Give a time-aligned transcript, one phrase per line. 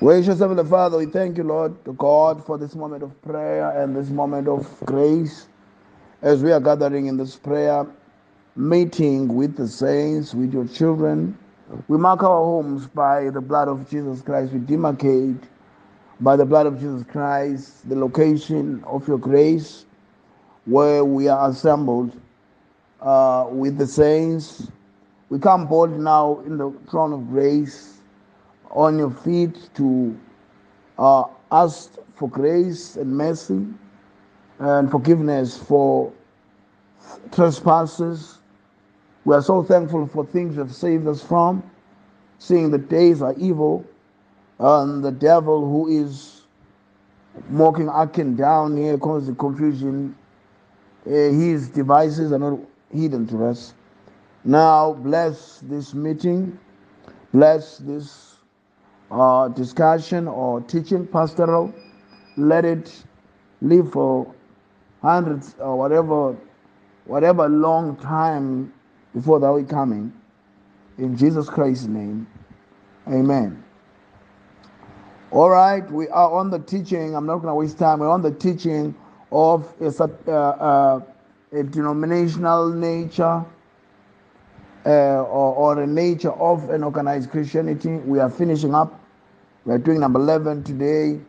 [0.00, 3.94] Gracious Heavenly Father, we thank you, Lord, to God, for this moment of prayer and
[3.94, 5.46] this moment of grace
[6.22, 7.86] as we are gathering in this prayer
[8.56, 11.36] meeting with the saints, with your children.
[11.88, 14.54] We mark our homes by the blood of Jesus Christ.
[14.54, 15.42] We demarcate
[16.20, 19.84] by the blood of Jesus Christ the location of your grace
[20.64, 22.18] where we are assembled
[23.02, 24.66] uh, with the saints.
[25.28, 27.99] We come bold now in the throne of grace
[28.70, 30.18] on your feet to
[30.98, 33.66] uh, ask for grace and mercy
[34.58, 36.12] and forgiveness for
[37.32, 38.38] trespasses.
[39.24, 41.62] We are so thankful for things you have saved us from,
[42.38, 43.84] seeing the days are evil,
[44.58, 46.42] and the devil who is
[47.48, 50.14] mocking and down here causing confusion.
[51.06, 52.58] Uh, his devices are not
[52.92, 53.74] hidden to us.
[54.44, 56.58] Now, bless this meeting,
[57.32, 58.29] bless this
[59.10, 61.74] uh, discussion or teaching pastoral.
[62.36, 63.04] Let it
[63.60, 64.32] live for
[65.02, 66.36] hundreds or whatever,
[67.04, 68.72] whatever long time
[69.14, 70.12] before that we coming.
[70.98, 72.26] In Jesus Christ's name,
[73.08, 73.62] Amen.
[75.30, 77.14] All right, we are on the teaching.
[77.14, 78.00] I'm not going to waste time.
[78.00, 78.94] We're on the teaching
[79.32, 81.00] of a, uh, uh,
[81.52, 83.44] a denominational nature
[84.84, 87.96] uh, or, or a nature of an organized Christianity.
[87.96, 88.99] We are finishing up.
[89.64, 91.20] We are doing number 11 today.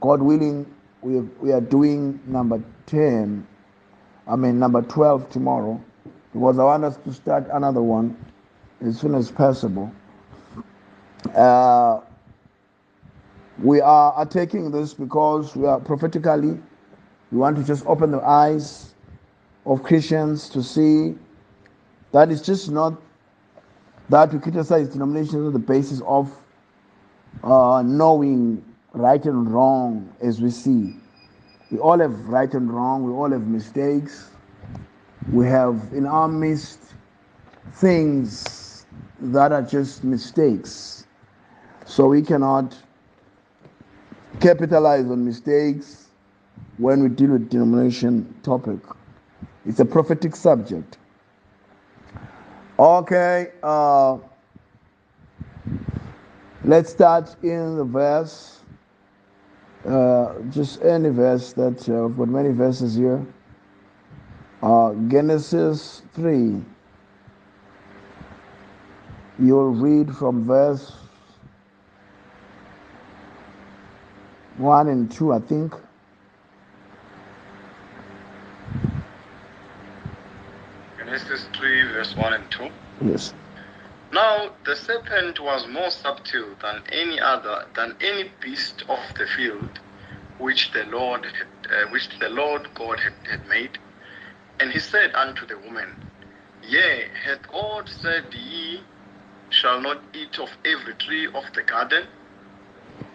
[0.00, 0.72] God willing,
[1.02, 3.46] we, we are doing number 10.
[4.28, 5.82] I mean, number 12 tomorrow.
[6.32, 8.16] Because I want us to start another one
[8.84, 9.90] as soon as possible.
[11.34, 12.00] Uh,
[13.62, 16.60] we are taking this because we are prophetically,
[17.32, 18.94] we want to just open the eyes
[19.64, 21.16] of Christians to see
[22.12, 23.00] that it's just not
[24.08, 26.30] that we criticize denominations on the basis of
[27.44, 30.94] uh, knowing right and wrong as we see.
[31.70, 34.30] We all have right and wrong, we all have mistakes.
[35.32, 36.78] We have in our midst
[37.74, 38.86] things
[39.20, 41.06] that are just mistakes.
[41.84, 42.76] So we cannot
[44.40, 46.08] capitalize on mistakes
[46.78, 48.78] when we deal with denomination topic.
[49.64, 50.98] It's a prophetic subject.
[52.78, 54.18] Okay, uh,
[56.66, 58.60] let's start in the verse.
[59.86, 63.24] Uh, just any verse that uh, I've got many verses here.
[64.62, 66.60] Uh, Genesis 3.
[69.38, 70.92] You'll read from verse
[74.56, 75.74] 1 and 2, I think.
[80.98, 82.68] Genesis 3, verse 1 and 2.
[83.04, 83.34] Yes.
[84.16, 89.78] Now the serpent was more subtle than any other, than any beast of the field,
[90.38, 93.78] which the Lord had, uh, which the Lord God had, had made.
[94.58, 95.98] And he said unto the woman,
[96.62, 98.80] Yea, hath God said, Ye
[99.50, 102.04] shall not eat of every tree of the garden?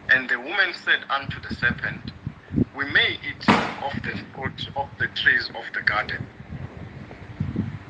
[0.09, 2.11] And the woman said unto the serpent,
[2.75, 3.45] We may eat
[3.81, 6.21] of the fruit of the trees of the garden.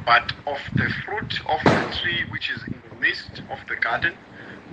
[0.06, 4.14] But of the fruit of the tree which is in midst of the garden,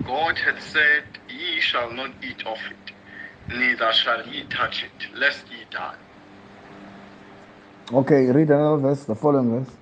[0.05, 2.93] God had said, Ye shall not eat of it,
[3.53, 5.95] neither shall ye touch it, lest ye die.
[7.91, 9.73] Okay, read another verse, the following verse.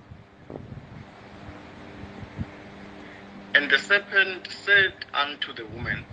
[3.54, 6.06] And the serpent said unto the woman,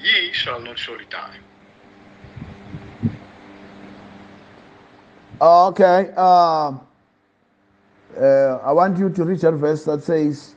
[0.00, 1.36] Ye shall not surely die.
[5.40, 6.72] Okay, uh,
[8.18, 10.55] uh, I want you to read that verse that says,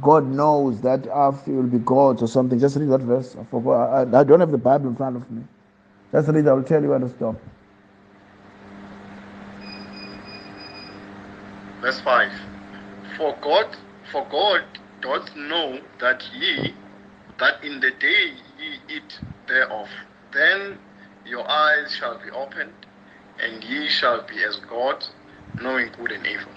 [0.00, 2.58] God knows that after you will be gods or something.
[2.58, 3.34] Just read that verse.
[3.40, 4.14] I forgot.
[4.14, 5.42] I, I don't have the Bible in front of me.
[6.12, 6.46] Just read.
[6.46, 7.36] I will tell you where to stop.
[11.80, 12.32] Verse 5
[13.16, 13.76] For God,
[14.12, 14.64] for God
[15.00, 16.74] doth know that ye,
[17.38, 19.88] that in the day ye eat thereof,
[20.32, 20.78] then
[21.24, 22.72] your eyes shall be opened,
[23.42, 25.10] and ye shall be as gods,
[25.60, 26.52] knowing good and evil.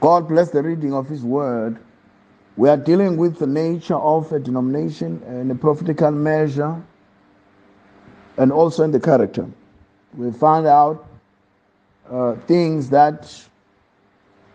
[0.00, 1.78] God bless the reading of His word.
[2.56, 6.82] We are dealing with the nature of a denomination in a prophetical measure
[8.38, 9.46] and also in the character.
[10.14, 11.06] We find out
[12.10, 13.30] uh, things that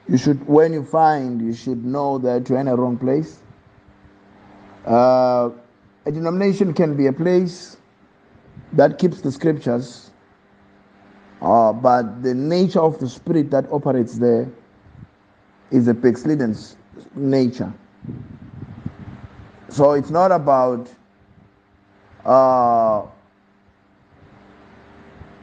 [0.10, 3.40] you should, when you find, you should know that you're in a wrong place.
[4.86, 5.52] Uh,
[6.06, 7.78] a denomination can be a place
[8.74, 10.10] that keeps the scriptures,
[11.44, 14.52] uh, but the nature of the spirit that operates there
[15.70, 16.58] is a backslidden
[17.16, 17.72] nature.
[19.70, 20.90] So it's not about
[22.26, 23.06] uh,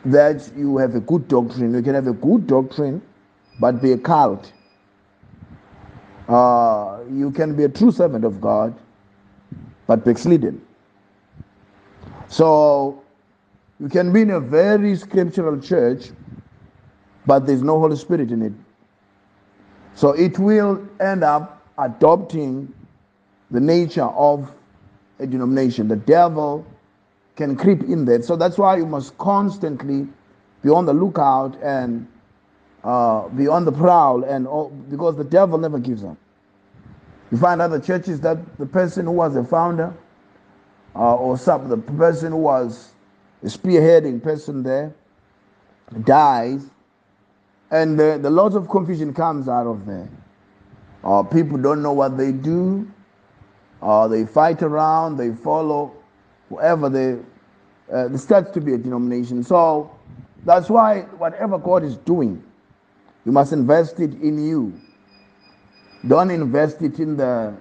[0.05, 1.75] that you have a good doctrine.
[1.75, 3.03] You can have a good doctrine,
[3.59, 4.53] but be a cult.
[6.29, 8.79] Uh, you can be a true servant of God,
[9.87, 10.61] but backslidden.
[12.29, 13.03] So
[13.81, 16.11] you can be in a very scriptural church,
[17.25, 18.53] but there's no Holy Spirit in it.
[19.95, 22.73] So it will end up adopting
[23.51, 24.53] the nature of
[25.19, 25.89] a denomination.
[25.89, 26.67] The devil
[27.37, 28.21] can creep in there.
[28.23, 30.07] So that's why you must constantly
[30.63, 32.07] be on the lookout and
[32.85, 36.17] uh, be on the prowl, and all, because the devil never gives up.
[37.31, 39.93] You find other churches that the person who was a founder
[40.95, 42.93] uh, or some the person who was
[43.43, 44.95] a spearheading person there
[46.05, 46.63] dies,
[47.71, 50.09] and the, the lot of confusion comes out of there.
[51.05, 52.91] Uh, people don't know what they do.
[53.81, 55.17] Uh, they fight around.
[55.17, 55.95] They follow
[56.49, 57.19] whoever they.
[57.93, 59.43] Uh, it starts to be a denomination.
[59.43, 59.91] So
[60.45, 62.43] that's why whatever God is doing,
[63.25, 64.79] you must invest it in you.
[66.07, 67.55] Don't invest it in the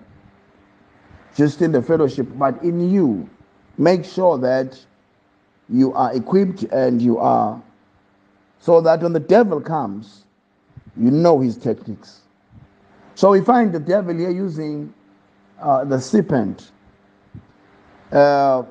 [1.36, 3.30] just in the fellowship, but in you.
[3.78, 4.84] Make sure that
[5.70, 7.62] you are equipped and you are
[8.60, 10.26] so that when the devil comes,
[10.96, 12.22] you know his techniques.
[13.18, 14.94] So we find the devil here using
[15.60, 16.72] uh, the serpent.
[18.12, 18.62] Uh,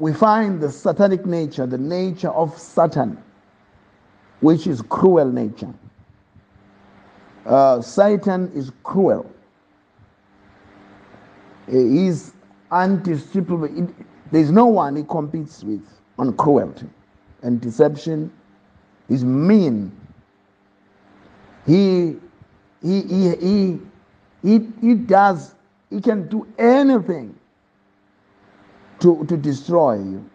[0.00, 3.16] we find the satanic nature, the nature of Satan,
[4.40, 5.72] which is cruel nature.
[7.46, 9.30] Uh, Satan is cruel.
[11.70, 12.32] He is.
[12.72, 15.86] There's no one he competes with
[16.18, 16.88] on cruelty
[17.42, 18.32] and deception.
[19.08, 19.92] He's mean.
[21.64, 22.16] He
[22.86, 23.80] he he he
[24.42, 25.54] he, he does
[25.90, 27.34] he can do anything
[29.00, 30.28] to, to destroy you.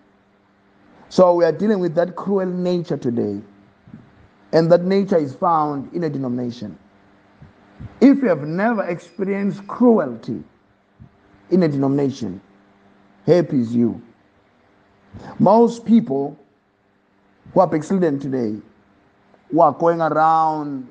[1.09, 3.42] So we are dealing with that cruel nature today.
[4.53, 6.77] And that nature is found in a denomination.
[8.00, 10.44] If you have never experienced cruelty
[11.50, 12.42] in a denomination,
[13.25, 14.01] happy is you.
[15.39, 16.38] Most people
[17.53, 18.62] who are backslidden today,
[19.51, 20.90] who are going around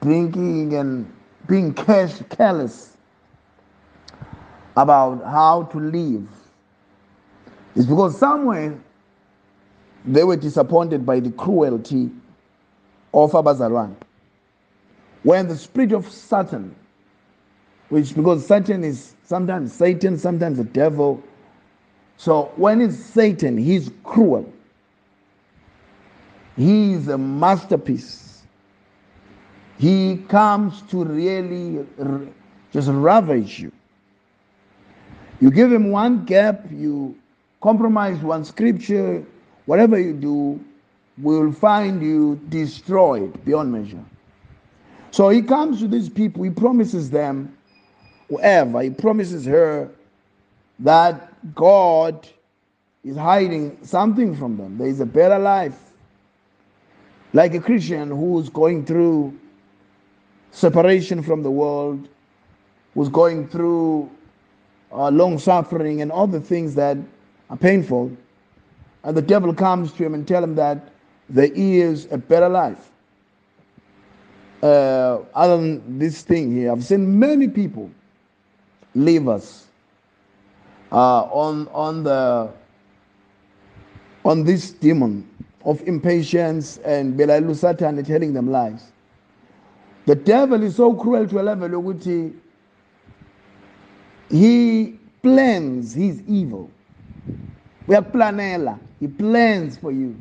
[0.00, 1.12] drinking and
[1.46, 2.96] being cash careless
[4.76, 6.28] about how to live,
[7.74, 8.78] is because somewhere
[10.04, 12.10] they were disappointed by the cruelty
[13.12, 13.94] of Abazalwan.
[15.22, 16.74] When the spirit of Satan,
[17.88, 21.22] which because Satan is sometimes Satan, sometimes the devil.
[22.16, 24.52] So when it's Satan, he's cruel.
[26.56, 28.27] He is a masterpiece.
[29.78, 31.86] He comes to really
[32.72, 33.72] just ravage you.
[35.40, 37.16] You give him one gap, you
[37.60, 39.24] compromise one scripture,
[39.66, 40.60] whatever you do,
[41.18, 44.04] will find you destroyed beyond measure.
[45.12, 47.56] So he comes to these people, he promises them,
[48.28, 49.90] whoever, he promises her
[50.80, 52.28] that God
[53.04, 54.76] is hiding something from them.
[54.76, 55.78] There is a better life.
[57.32, 59.38] Like a Christian who's going through
[60.50, 62.08] separation from the world,
[62.94, 64.10] was going through
[64.92, 66.96] uh, long suffering and all the things that
[67.50, 68.10] are painful,
[69.04, 70.90] and the devil comes to him and tell him that
[71.28, 72.90] there is a better life.
[74.62, 77.90] Uh, other than this thing here, I've seen many people
[78.94, 79.66] leave us
[80.90, 82.50] uh, on on the
[84.24, 85.28] on this demon
[85.64, 88.90] of impatience and belalu Satan telling them lies.
[90.08, 92.32] The devil is so cruel to a level he,
[94.30, 96.70] he plans his evil.
[97.86, 98.78] We are planella.
[99.00, 100.18] He plans for you.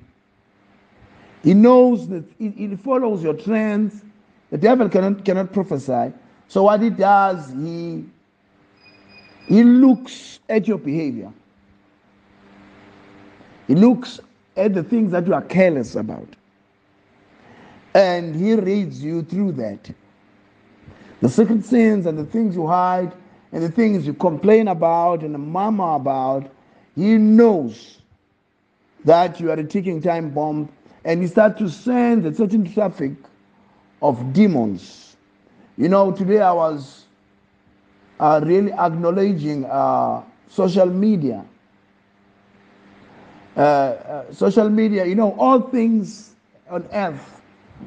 [1.41, 4.03] He knows that he, he follows your trends.
[4.49, 6.11] The devil cannot cannot prophesy.
[6.49, 8.03] So what he does, he
[9.47, 11.31] he looks at your behavior.
[13.69, 14.19] He looks
[14.57, 16.27] at the things that you are careless about.
[17.93, 19.89] And he reads you through that.
[21.21, 23.11] The secret sins and the things you hide
[23.51, 26.51] and the things you complain about and mama about,
[26.95, 27.99] he knows
[29.03, 30.69] that you are a ticking time bomb
[31.05, 33.13] and he starts to send a certain traffic
[34.01, 35.15] of demons.
[35.77, 37.05] You know, today I was
[38.19, 41.45] uh, really acknowledging uh, social media.
[43.55, 46.35] Uh, uh social media, you know, all things
[46.69, 47.36] on earth,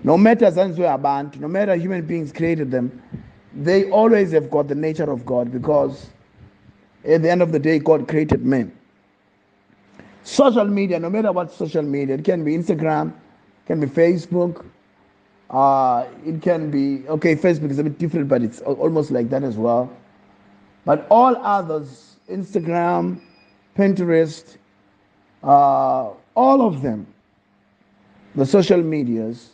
[0.04, 3.02] no matter Zanzu no matter human beings created them,
[3.54, 6.10] they always have got the nature of God because
[7.04, 8.72] at the end of the day, God created man.
[10.22, 14.64] social media, no matter what social media, it can be Instagram, it can be Facebook,
[15.50, 17.34] uh, it can be okay.
[17.34, 19.90] Facebook is a bit different, but it's almost like that as well.
[20.84, 23.20] But all others, Instagram,
[23.76, 24.56] Pinterest,
[25.42, 27.06] uh, all of them,
[28.34, 29.50] the social medias,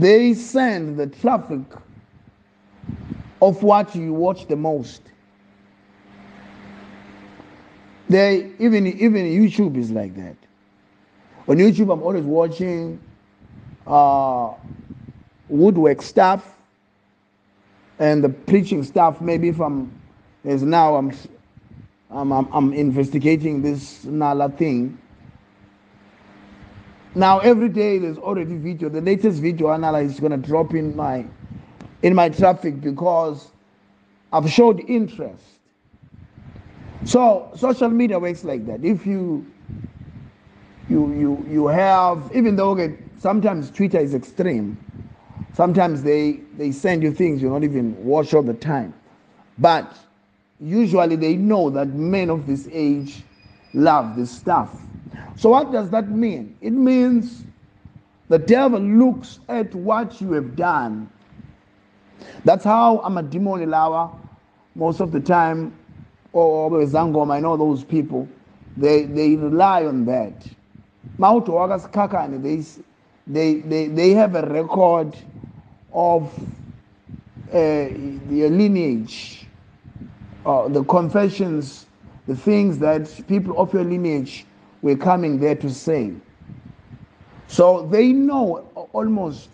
[0.00, 1.60] they send the traffic
[3.42, 5.02] of what you watch the most.
[8.08, 10.36] They even even YouTube is like that.
[11.46, 13.00] On YouTube, I'm always watching
[13.86, 14.54] uh,
[15.48, 16.56] woodwork stuff
[17.98, 19.20] and the preaching stuff.
[19.20, 19.92] Maybe from
[20.44, 21.12] as now I'm
[22.10, 24.98] I'm, I'm, I'm investigating this Nala thing.
[27.18, 28.88] Now every day there's already video.
[28.88, 31.26] The latest video analysis is gonna drop in my
[32.02, 33.48] in my traffic because
[34.32, 35.42] I've showed interest.
[37.04, 38.84] So social media works like that.
[38.84, 39.44] If you
[40.88, 44.78] you you you have even though okay, sometimes Twitter is extreme,
[45.54, 48.94] sometimes they they send you things you don't even watch all the time,
[49.58, 49.92] but
[50.60, 53.24] usually they know that men of this age
[53.74, 54.70] love this stuff.
[55.36, 56.56] So what does that mean?
[56.60, 57.44] It means
[58.28, 61.10] the devil looks at what you have done.
[62.44, 64.14] That's how I'm a demon lawa
[64.74, 65.72] most of the time
[66.32, 68.28] or Zangom, I know those people,
[68.76, 70.46] they, they rely on that.
[71.18, 71.52] Mauto
[71.90, 72.82] Kakani, they,
[73.26, 75.16] they, they, they have a record
[75.92, 76.32] of
[77.52, 79.46] uh, lineage,
[80.44, 81.86] uh, the confessions,
[82.26, 84.44] the things that people of your lineage
[84.82, 86.12] were coming there to say.
[87.48, 89.48] So they know almost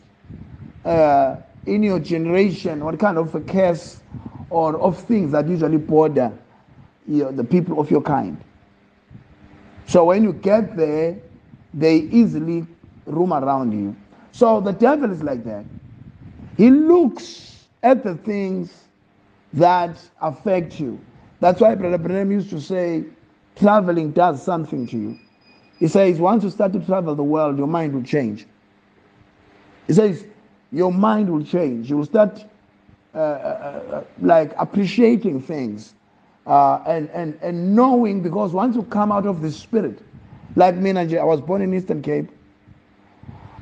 [0.84, 4.00] uh, in your generation what kind of a curse
[4.50, 6.32] or of things that usually border
[7.06, 8.38] you know, the people of your kind.
[9.86, 11.18] So when you get there,
[11.72, 12.66] they easily
[13.06, 13.94] roam around you.
[14.32, 15.64] So the devil is like that.
[16.56, 18.72] He looks at the things
[19.52, 20.98] that affect you.
[21.40, 23.04] That's why Brother Branham used to say,
[23.56, 25.18] traveling does something to you.
[25.78, 28.46] He says, once you start to travel the world, your mind will change.
[29.86, 30.24] He says,
[30.72, 31.90] your mind will change.
[31.90, 32.44] You will start
[33.14, 35.94] uh, uh, uh, like appreciating things
[36.46, 40.00] uh, and, and, and knowing because once you come out of the spirit,
[40.56, 42.28] like me, and I was born in Eastern Cape.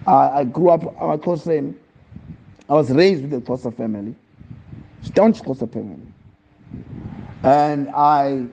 [0.07, 4.15] I grew up, I was close I was raised with the Xhosa family,
[5.03, 6.13] staunch Xhosa family.
[7.43, 8.47] And I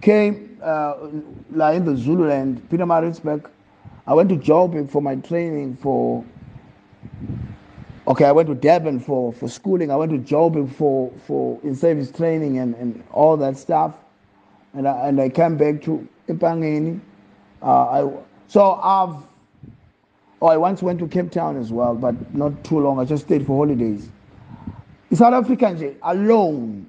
[0.00, 0.96] came uh,
[1.50, 3.48] like in the Zululand, Pietermaritzburg.
[4.06, 6.24] I went to Joburg for my training for
[8.08, 9.90] okay, I went to Durban for, for schooling.
[9.90, 13.94] I went to Joburg for, for in service training and, and all that stuff.
[14.72, 17.00] And I, and I came back to Empangeni.
[17.62, 18.12] Uh, I,
[18.46, 19.22] so I've,
[20.40, 22.98] oh, I once went to Cape Town as well, but not too long.
[22.98, 24.08] I just stayed for holidays.
[25.10, 26.86] In South Africa, alone,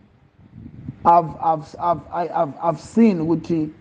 [1.05, 3.73] I've, I've, I've, I've, I've seen with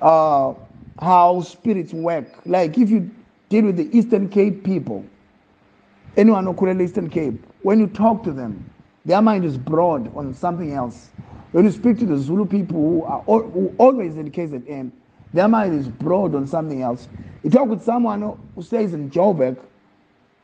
[0.00, 0.54] uh,
[1.00, 2.26] how spirits work.
[2.46, 3.10] Like if you
[3.48, 5.04] deal with the Eastern Cape people,
[6.16, 8.64] anyone who Eastern Cape, when you talk to them,
[9.04, 11.10] their mind is broad on something else.
[11.52, 14.90] When you speak to the Zulu people who are who always in KZN,
[15.32, 17.08] their mind is broad on something else.
[17.42, 19.56] You talk with someone who stays in Joburg,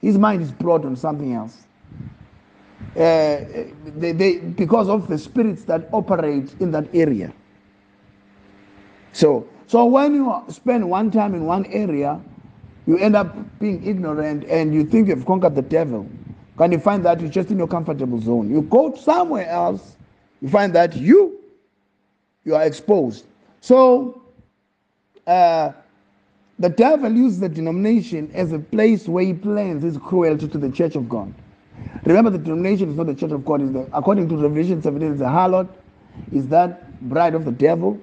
[0.01, 1.65] his mind is broad on something else.
[2.97, 3.41] Uh,
[3.97, 7.33] they, they, because of the spirits that operate in that area.
[9.13, 12.21] So, so when you spend one time in one area,
[12.87, 16.07] you end up being ignorant and you think you've conquered the devil.
[16.59, 18.51] Can you find that you're just in your comfortable zone?
[18.51, 19.97] You go somewhere else,
[20.41, 21.39] you find that you
[22.45, 23.25] you are exposed.
[23.61, 24.23] So
[25.27, 25.73] uh,
[26.59, 30.71] the devil uses the denomination as a place where he plans his cruelty to the
[30.71, 31.33] church of God.
[32.05, 33.63] Remember, the denomination is not the church of God.
[33.63, 35.69] Is according to Revelation 17, is the harlot,
[36.33, 38.01] is that bride of the devil.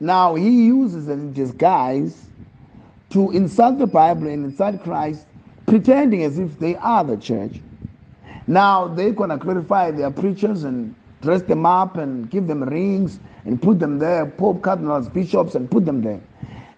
[0.00, 2.26] Now he uses a disguise
[3.10, 5.26] to insult the Bible and insult Christ,
[5.66, 7.60] pretending as if they are the church.
[8.46, 13.18] Now they're going to glorify their preachers and dress them up and give them rings
[13.44, 16.20] and put them there, pope, cardinals, bishops, and put them there.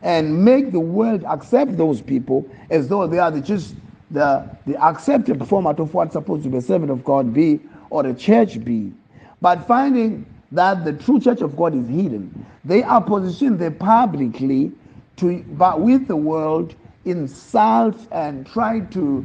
[0.03, 3.75] And make the world accept those people as though they are the, just
[4.11, 8.07] the, the accepted format of what's supposed to be a servant of God be or
[8.07, 8.93] a church be.
[9.41, 14.73] But finding that the true church of God is hidden, they are positioned there publicly
[15.17, 16.75] to, but with the world,
[17.05, 19.25] insult and try to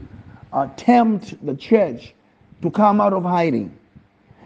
[0.53, 2.13] uh, tempt the church
[2.61, 3.75] to come out of hiding.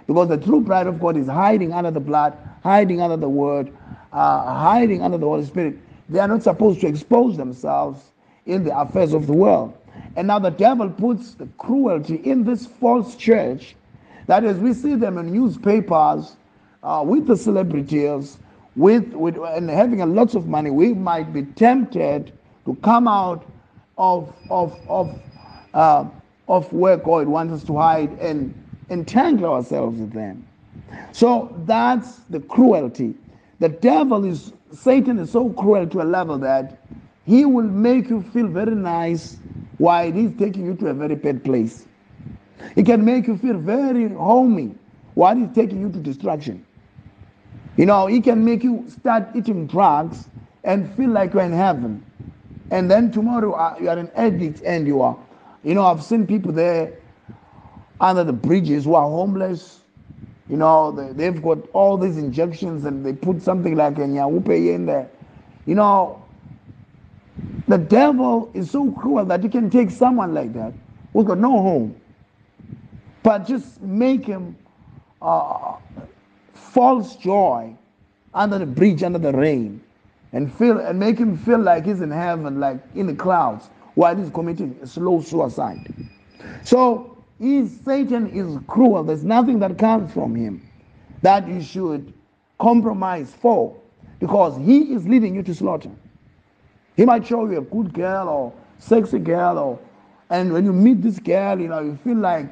[0.07, 3.71] Because the true bride of God is hiding under the blood, hiding under the word,
[4.11, 5.77] are hiding under the Holy Spirit,
[6.09, 8.01] they are not supposed to expose themselves
[8.47, 9.77] in the affairs of the world.
[10.15, 13.75] And now the devil puts the cruelty in this false church
[14.29, 16.35] that is, we see them in newspapers
[16.83, 18.37] uh, with the celebrities,
[18.75, 20.69] with, with and having a lots of money.
[20.69, 22.31] We might be tempted
[22.65, 23.43] to come out
[23.97, 25.19] of of of
[25.73, 26.05] uh,
[26.47, 28.53] of where God wants us to hide and
[28.91, 30.45] entangle ourselves with them.
[31.11, 33.15] So that's the cruelty.
[33.57, 36.83] The devil is Satan is so cruel to a level that
[37.25, 39.37] he will make you feel very nice
[39.79, 41.85] while it is taking you to a very bad place.
[42.75, 44.75] It can make you feel very homey
[45.15, 46.65] while he's taking you to destruction.
[47.77, 50.27] You know, it can make you start eating drugs
[50.65, 52.05] and feel like you're in heaven.
[52.71, 55.17] And then tomorrow uh, you are an addict and you are.
[55.63, 56.93] You know, I've seen people there
[58.01, 59.79] under the bridges who are homeless.
[60.49, 64.49] You know, they, have got all these injections and they put something like a nyaope
[64.49, 65.09] in there.
[65.65, 66.23] You know,
[67.67, 70.73] the devil is so cruel that he can take someone like that
[71.13, 71.99] who's got no home,
[73.23, 74.55] but just make him
[75.21, 75.75] uh,
[76.53, 77.75] false joy
[78.33, 79.81] under the bridge, under the rain,
[80.33, 84.15] and feel and make him feel like he's in heaven, like in the clouds, while
[84.15, 85.93] he's committing a slow suicide.
[86.63, 89.03] So is Satan is cruel.
[89.03, 90.67] There's nothing that comes from him
[91.21, 92.13] that you should
[92.59, 93.75] compromise for
[94.19, 95.91] because he is leading you to slaughter.
[96.99, 99.79] He might show you a good girl or sexy girl or
[100.29, 102.49] and when you meet this girl, you know, you feel like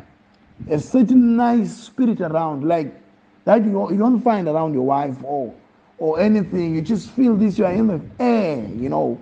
[0.69, 2.95] a certain nice spirit around, like
[3.43, 5.53] that you, you don't find around your wife or
[5.97, 6.73] or anything.
[6.75, 9.19] You just feel this, you are in the air, you know.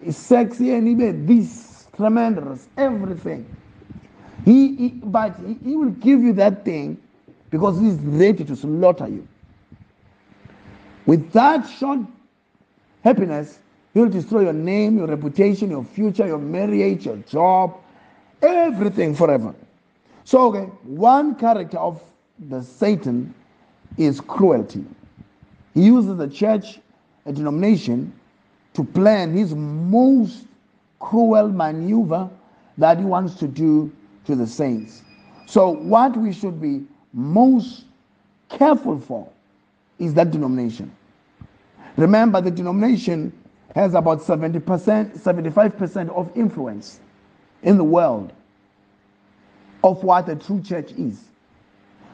[0.00, 3.44] It's sexy and even this tremendous, everything.
[4.46, 6.96] He, he but he, he will give you that thing
[7.50, 9.28] because he's ready to slaughter you.
[11.04, 12.00] With that short
[13.04, 13.58] happiness,
[13.94, 17.76] he will destroy your name, your reputation, your future, your marriage, your job,
[18.40, 19.54] everything forever.
[20.24, 22.02] So, okay, one character of
[22.48, 23.34] the Satan
[23.98, 24.84] is cruelty.
[25.74, 26.80] He uses the church,
[27.26, 28.12] a denomination,
[28.74, 30.46] to plan his most
[30.98, 32.30] cruel maneuver
[32.78, 33.92] that he wants to do
[34.24, 35.02] to the saints.
[35.46, 37.84] So, what we should be most
[38.48, 39.28] careful for
[39.98, 40.90] is that denomination.
[41.96, 43.32] Remember, the denomination
[43.74, 44.60] has about 70%,
[45.18, 47.00] 75% of influence
[47.62, 48.32] in the world
[49.82, 51.20] of what a true church is.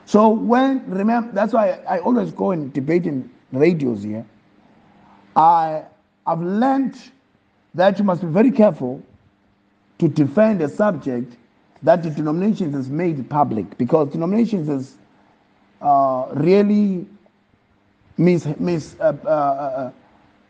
[0.07, 4.25] So when remember that's why I, always go and debate in radios here.
[5.37, 5.83] I
[6.27, 6.99] I've learned
[7.75, 9.03] that you must be very careful
[9.99, 11.37] to defend a subject
[11.83, 14.97] that the denominations has made public because denominations is
[15.83, 17.07] uh, really
[18.16, 19.92] mis, mis uh, uh,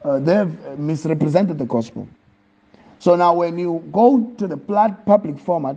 [0.04, 2.08] uh, they've misrepresented the gospel.
[2.98, 5.76] So now when you go to the public format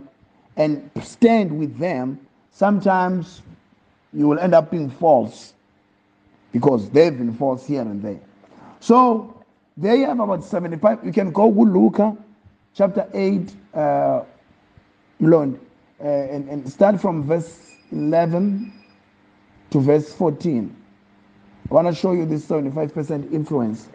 [0.56, 2.18] and stand with them,
[2.50, 3.42] sometimes
[4.12, 5.54] you will end up being false
[6.52, 8.20] because they've been false here and there.
[8.80, 9.42] So
[9.76, 11.04] they have about 75.
[11.04, 12.00] You can go with Luke
[12.74, 14.22] chapter 8, uh,
[15.20, 15.58] Lord,
[16.00, 18.72] uh, and, and start from verse 11
[19.70, 20.74] to verse 14.
[21.70, 23.88] I want to show you this 75% influence.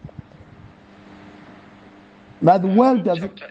[2.42, 3.42] Now the world does it,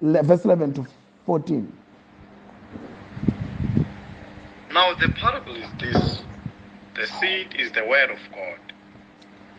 [0.00, 0.86] verse 11 to
[1.26, 1.72] 14.
[4.72, 6.22] Now the parable is this
[6.94, 8.60] the seed is the word of God.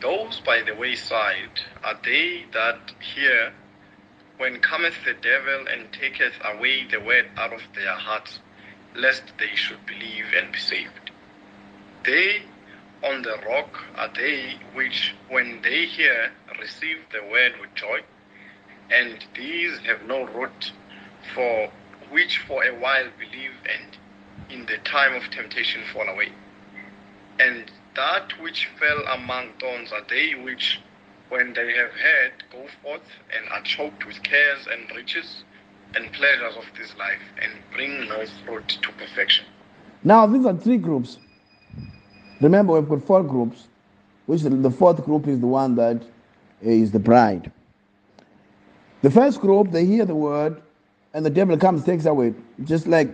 [0.02, 3.54] Those by the wayside are they that hear,
[4.38, 8.40] when cometh the devil and taketh away the word out of their hearts,
[8.96, 11.12] lest they should believe and be saved.
[12.06, 12.44] They
[13.04, 18.00] on the rock are they which, when they hear, receive the word with joy,
[18.90, 20.72] and these have no root,
[21.34, 21.70] for
[22.12, 23.98] which for a while believe and
[24.52, 26.32] in the time of temptation fall away.
[27.40, 30.80] And that which fell among thorns are they which,
[31.30, 33.02] when they have heard, go forth
[33.36, 35.44] and are choked with cares and riches
[35.96, 39.46] and pleasures of this life and bring no fruit to perfection.
[40.04, 41.18] Now, these are three groups.
[42.42, 43.68] Remember, we've got four groups,
[44.26, 46.02] which the fourth group is the one that
[46.62, 47.52] is the bride.
[49.04, 50.62] The first group, they hear the word,
[51.14, 53.10] and the devil comes, takes away, just like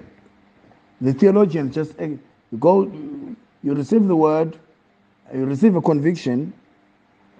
[1.02, 1.72] the theologian.
[1.72, 2.10] Just eh,
[2.52, 4.56] you go, you receive the word,
[5.34, 6.54] you receive a conviction.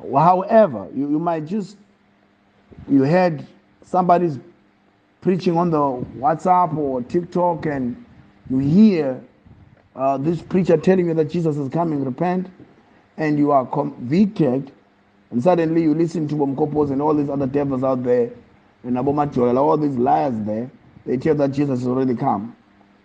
[0.02, 1.78] However, you, you might just
[2.90, 3.46] you heard
[3.84, 4.40] somebody's
[5.22, 5.78] preaching on the
[6.18, 8.04] WhatsApp or TikTok, and
[8.50, 9.22] you hear
[9.96, 12.50] uh, this preacher telling you that Jesus is coming, repent,
[13.18, 14.72] and you are convicted,
[15.32, 18.32] And suddenly you listen to Bomkopos and all these other devils out there,
[18.84, 20.72] and Abomachola, all these liars there,
[21.06, 22.56] they tell that Jesus has already come.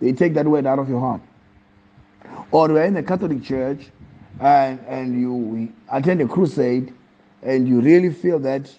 [0.00, 1.20] They take that word out of your heart.
[2.50, 3.90] Or you are in the Catholic Church
[4.40, 6.92] and, and you attend a crusade
[7.42, 8.74] and you really feel that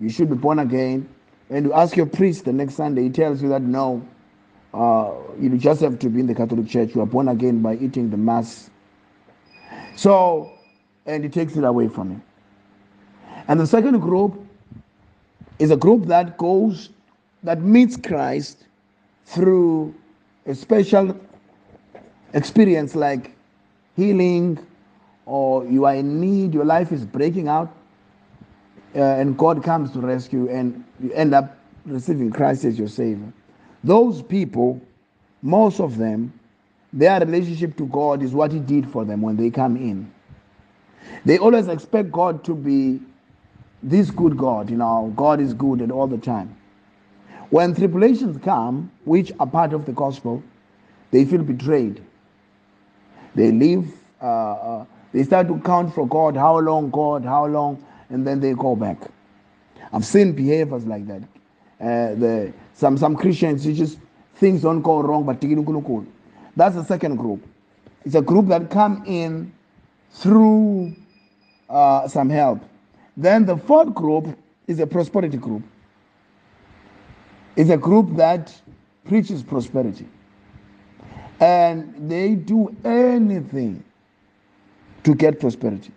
[0.00, 1.08] you should be born again,
[1.50, 4.06] and you ask your priest the next Sunday, he tells you that no,
[4.74, 6.94] uh, you just have to be in the Catholic Church.
[6.94, 8.70] You are born again by eating the Mass.
[9.96, 10.52] So,
[11.06, 12.22] and he takes it away from you.
[13.48, 14.40] And the second group
[15.58, 16.90] is a group that goes,
[17.42, 18.64] that meets Christ
[19.26, 19.94] through
[20.46, 21.18] a special
[22.32, 23.36] experience like
[23.96, 24.58] healing,
[25.26, 27.74] or you are in need, your life is breaking out,
[28.94, 33.32] uh, and God comes to rescue, and you end up receiving Christ as your Savior.
[33.82, 34.80] Those people,
[35.42, 36.32] most of them,
[36.92, 40.12] their relationship to God is what He did for them when they come in.
[41.24, 43.00] They always expect God to be
[43.84, 46.56] this good God, you know, God is good at all the time.
[47.50, 50.42] When tribulations come, which are part of the gospel,
[51.10, 52.02] they feel betrayed.
[53.34, 53.92] They leave,
[54.22, 58.40] uh, uh, they start to count for God, how long, God, how long, and then
[58.40, 58.98] they go back.
[59.92, 61.22] I've seen behaviors like that.
[61.80, 63.98] Uh, the, some, some Christians, you just,
[64.36, 65.40] things don't go wrong, but
[66.56, 67.46] that's the second group.
[68.04, 69.52] It's a group that come in
[70.10, 70.94] through
[71.68, 72.62] uh, some help.
[73.16, 75.62] Then the fourth group is a prosperity group.
[77.56, 78.52] It's a group that
[79.04, 80.08] preaches prosperity.
[81.40, 83.84] And they do anything
[85.04, 85.92] to get prosperity.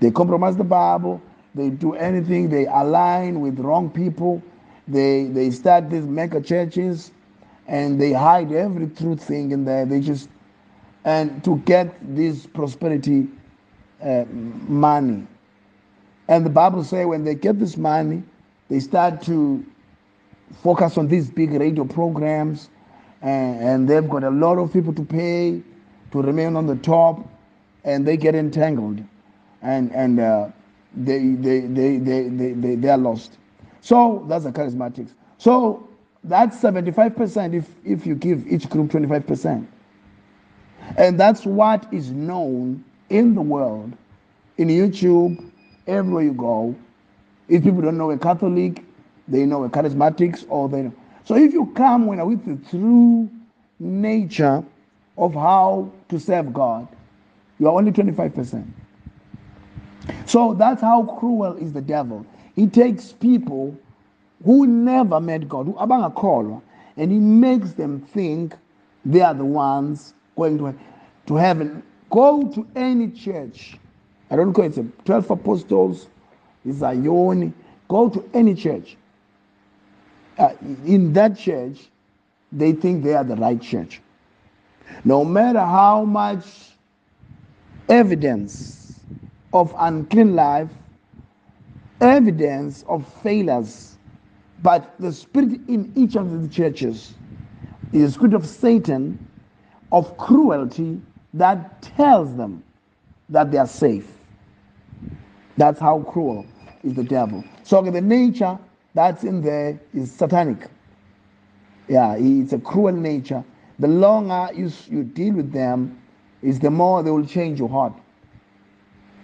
[0.00, 1.20] They compromise the Bible,
[1.54, 4.42] they do anything, they align with wrong people,
[4.86, 7.10] they they start these mega churches
[7.66, 9.84] and they hide every truth thing in there.
[9.84, 10.28] They just
[11.04, 13.28] and to get this prosperity
[14.02, 15.26] uh, money.
[16.28, 18.22] And the Bible says when they get this money,
[18.68, 19.64] they start to
[20.62, 22.68] focus on these big radio programs,
[23.22, 25.62] and, and they've got a lot of people to pay
[26.12, 27.26] to remain on the top,
[27.84, 29.02] and they get entangled,
[29.62, 30.48] and and uh,
[30.94, 33.38] they, they, they, they, they, they, they are lost.
[33.80, 35.12] So that's the charismatics.
[35.38, 35.88] So
[36.24, 39.66] that's 75% if, if you give each group 25%.
[40.96, 43.92] And that's what is known in the world,
[44.56, 45.50] in YouTube,
[45.88, 46.74] everywhere you go.
[47.48, 48.84] If people don't know a Catholic,
[49.26, 50.94] they know a charismatics or they know.
[51.24, 53.28] So if you come when with the true
[53.78, 54.64] nature
[55.16, 56.88] of how to serve God,
[57.58, 58.66] you are only 25%.
[60.26, 62.24] So that's how cruel is the devil.
[62.54, 63.76] He takes people
[64.44, 66.62] who never met God, who abangakholwa,
[66.96, 68.54] and he makes them think
[69.04, 70.74] they are the ones going to,
[71.26, 71.82] to heaven.
[72.10, 73.76] Go to any church.
[74.30, 76.08] I don't it's a 12 apostles,
[76.64, 77.54] it's Zion.
[77.88, 78.96] Go to any church.
[80.38, 80.52] Uh,
[80.84, 81.88] in that church,
[82.52, 84.00] they think they are the right church.
[85.04, 86.44] No matter how much
[87.88, 89.00] evidence
[89.52, 90.68] of unclean life,
[92.00, 93.88] evidence of failures
[94.62, 97.14] but the spirit in each of the churches
[97.92, 99.26] is a spirit of Satan,
[99.92, 101.00] of cruelty,
[101.34, 102.62] that tells them
[103.28, 104.17] that they are safe.
[105.58, 106.46] That's how cruel
[106.82, 107.44] is the devil.
[107.64, 108.58] So the nature
[108.94, 110.68] that's in there is satanic.
[111.88, 113.44] Yeah, it's a cruel nature.
[113.78, 116.00] The longer you, you deal with them,
[116.40, 117.92] is the more they will change your heart.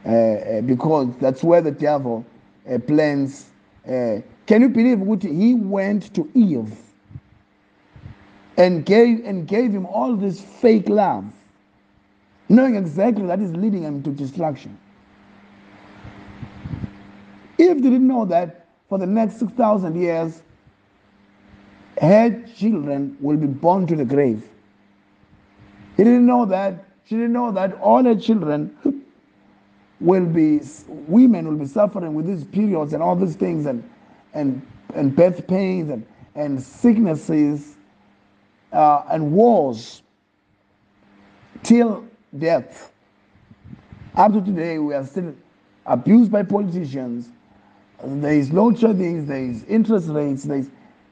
[0.04, 2.26] Uh, uh, because that's where the devil
[2.70, 3.46] uh, plans
[3.88, 4.16] uh,
[4.46, 6.76] can you believe what he went to Eve
[8.58, 11.24] and gave and gave him all this fake love,
[12.48, 14.78] knowing exactly that is leading him to destruction.
[17.70, 20.42] Eve didn't know that for the next 6,000 years,
[22.00, 24.42] her children will be born to the grave.
[25.96, 26.84] He didn't know that.
[27.06, 28.76] She didn't know that all her children
[30.00, 33.88] will be, women will be suffering with these periods and all these things and
[34.34, 37.76] and, and birth pains and, and sicknesses
[38.72, 40.02] uh, and wars
[41.62, 42.04] till
[42.36, 42.92] death.
[44.16, 45.34] Up to today, we are still
[45.86, 47.28] abused by politicians.
[48.06, 50.68] There is load shedding, there is interest rates, there is,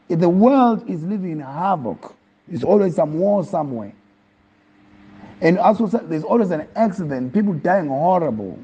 [0.08, 2.14] the world is living in havoc.
[2.46, 3.92] There's always some war somewhere.
[5.40, 8.58] And also, there's always an accident, people dying horrible.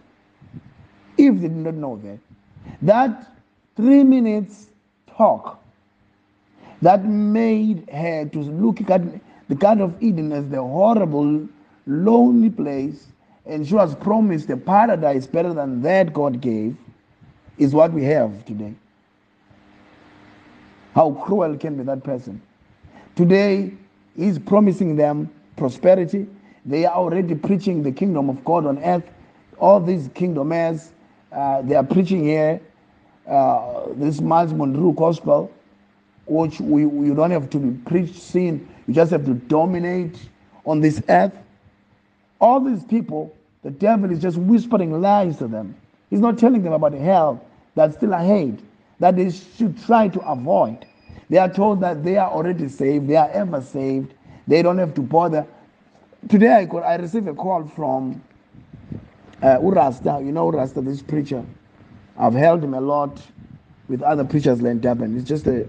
[1.16, 2.18] If they did not know that,
[2.82, 3.32] that
[3.76, 4.66] three minutes
[5.16, 5.60] talk
[6.82, 9.02] that made her to look at
[9.48, 11.48] the Garden of Eden as the horrible,
[11.86, 13.08] lonely place,
[13.46, 16.76] and she was promised a paradise better than that God gave,
[17.58, 18.74] is what we have today.
[20.94, 22.40] How cruel can be that person?
[23.14, 23.72] Today,
[24.16, 26.26] he's promising them prosperity.
[26.64, 29.04] They are already preaching the kingdom of God on earth.
[29.58, 30.90] All these kingdomers,
[31.32, 32.60] uh, they are preaching here
[33.28, 35.52] uh, this Myles Munroe gospel,
[36.26, 38.68] which we, you don't have to be preached sin.
[38.86, 40.16] You just have to dominate
[40.64, 41.36] on this earth.
[42.40, 45.74] All these people, the devil is just whispering lies to them.
[46.08, 47.44] He's not telling them about hell
[47.78, 48.60] that's still ahead,
[48.98, 50.84] that they should try to avoid.
[51.30, 54.14] They are told that they are already saved, they are ever saved,
[54.46, 55.46] they don't have to bother.
[56.28, 58.22] Today I, got, I received a call from
[59.42, 61.44] uh, Urasta, you know Urasta, this preacher.
[62.18, 63.22] I've helped him a lot
[63.88, 65.14] with other preachers like Durban.
[65.14, 65.66] He's just a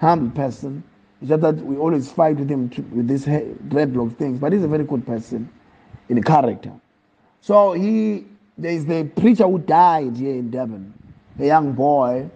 [0.00, 0.84] humble person.
[1.20, 4.62] It's just that we always fight with him to, with these dreadlock things, but he's
[4.62, 5.48] a very good person
[6.08, 6.72] in character.
[7.40, 10.94] So he, there is the preacher who died here in Durban,
[11.38, 12.28] a young boy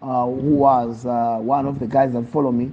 [0.00, 2.72] uh, who was uh, one of the guys that follow me.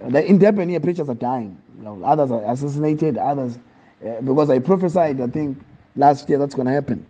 [0.00, 1.56] The, in Durban here, preachers are dying.
[1.78, 3.58] You know, others are assassinated, others,
[4.06, 5.58] uh, because I prophesied, I think,
[5.96, 7.06] last year that's going to happen.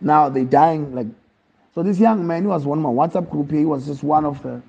[0.00, 1.06] Now they're dying like.
[1.74, 3.60] So this young man, he was one of my WhatsApp group here.
[3.60, 4.60] He was just one of the,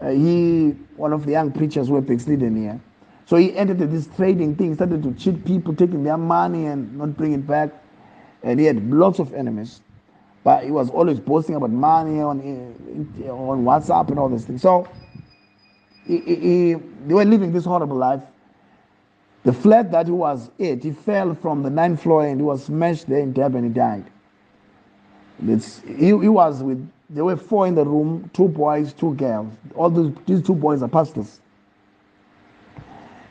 [0.00, 2.80] uh, he one of the young preachers who were backslidden here.
[3.24, 7.16] So he entered this trading thing, started to cheat people, taking their money and not
[7.16, 7.70] bringing it back.
[8.44, 9.80] And he had lots of enemies.
[10.46, 14.62] But he was always boasting about money on eh, on WhatsApp and all these things.
[14.62, 14.86] So
[16.06, 18.22] he, he, they were living this horrible life.
[19.42, 22.66] The flat that he was in, he fell from the ninth floor and he was
[22.66, 24.04] smashed there in Durban and he died.
[25.48, 29.52] It's, he, he was with, there were four in the room, two boys, two girls.
[29.74, 31.40] All those, these two boys are pastors.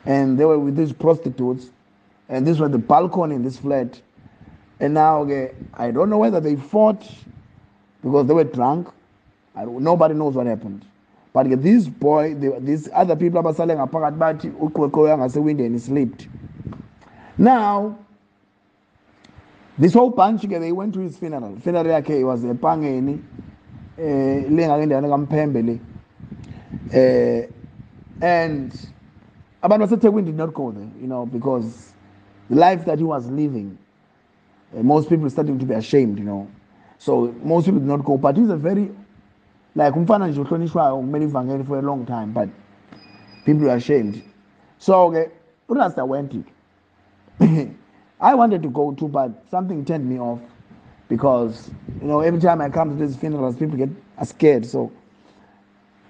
[0.04, 1.70] And they were with these prostitutes.
[2.28, 4.02] And this was the balcony in this flat.
[4.80, 7.06] And now, okay, I don't know whether they fought
[8.02, 8.88] because they were drunk.
[9.56, 10.84] nobody knows what happened.
[11.32, 16.28] But okay, this boy, they, these other people abasale ngaphakathi bathi uqweqwe ngasewindeni slept.
[17.38, 17.98] Now,
[19.78, 23.20] this whole bunch they went to his funeral funeral yakhe was epangeni
[23.98, 25.80] eh lenga endaweni kaMphembe le
[26.92, 27.46] eh
[28.22, 28.72] and
[29.62, 31.92] abantu baseThekwini did not go there you know because
[32.48, 33.76] the life that he was living
[34.76, 36.46] Uh, most people starting to be ashamed you know
[36.98, 38.90] so most people do not go but he's a very
[39.74, 42.48] like umfana nje uhlonishwayo kumele ivangeli for a long time but
[43.44, 44.22] people are ashamed
[44.78, 45.30] so ke
[45.68, 46.46] urasta went it
[48.20, 50.40] I wanted to go too, but something turned me off
[51.08, 53.90] because you know every time I come to these funerals, people get
[54.24, 54.64] scared.
[54.64, 54.90] So,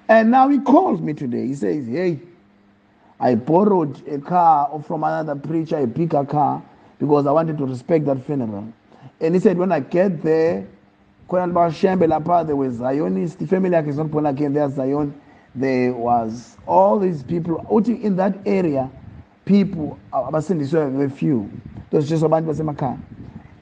[0.09, 1.47] and now he calls me today.
[1.49, 2.21] He says, "Hey,
[3.19, 6.63] I borrowed a car from another preacher, a bigger car,
[6.99, 8.73] because I wanted to respect that funeral."
[9.21, 10.67] And he said, when I get there,
[11.31, 15.21] there was Zionist, the family is not born again, there's Zion.
[15.55, 17.65] There was all these people.
[17.87, 18.91] In that area,
[19.47, 21.51] people uh, abasindiswe very few.
[21.91, 23.01] Tositshisa abantu basemakhaya.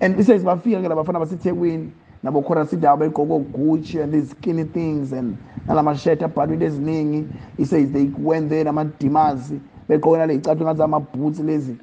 [0.01, 1.93] And he says bafika ke labafana basethekwini
[2.25, 7.33] nabo khona sidawo begqoke ogucci and these skinny things and nalamashet abhalwe into eziningi.
[7.57, 11.77] He says they went there namadimazi begqoke nale yicathu ngathi amabhutsi lezi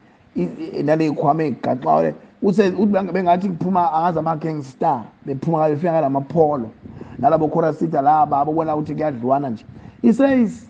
[0.84, 2.72] nale yikhwama ey'gaxayo uthi
[3.14, 6.70] bengathi kuphuma angazi ama-gangstar bephuma befika ngalamapholo
[7.20, 9.66] nalabo khorasida laba abobona ukuthi kuyadliwana nje
[10.02, 10.68] he says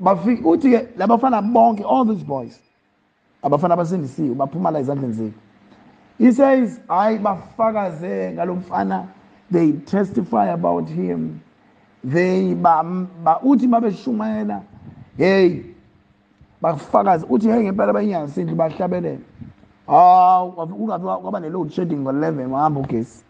[0.00, 2.60] bafika uthi-ke labafana bonke all these boys
[3.42, 5.38] abafana abasindisiwe baphumala ezandleni zethu
[6.18, 9.06] he says hayi bafakaze ngalo mfana
[9.52, 11.40] they testify about him
[12.04, 12.84] they ba,
[13.24, 14.62] ba uthi babeshumayela
[15.16, 15.75] hey
[16.66, 19.18] bafakaze uthi hey ngempela bayinyasindlu bahlabelela
[19.86, 23.24] hawu ungabe kwaba ne-load shedding ngo-eleven wahamba ugesi.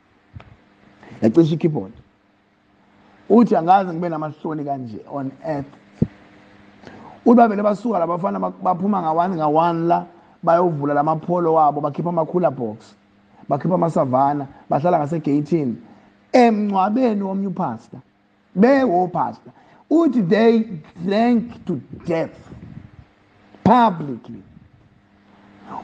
[1.23, 1.93] Yacisha i-keyboard.
[3.29, 5.67] Uthi angaze ngibe namahloni kanje on earth.
[7.27, 10.07] Uthi bavele basuka labafana baphuma ngawani ngawani la
[10.43, 12.97] bayovula lamapholo wabo bakhipha ama-cooler box
[13.49, 15.77] bakhipha amasavana bahlala ngasegeyithini.
[16.33, 18.01] Emngcwabeni womnye upastor
[18.55, 19.53] bewopastor
[19.91, 20.65] uthi they
[21.05, 22.46] drank to death.
[23.67, 24.43] Publicly.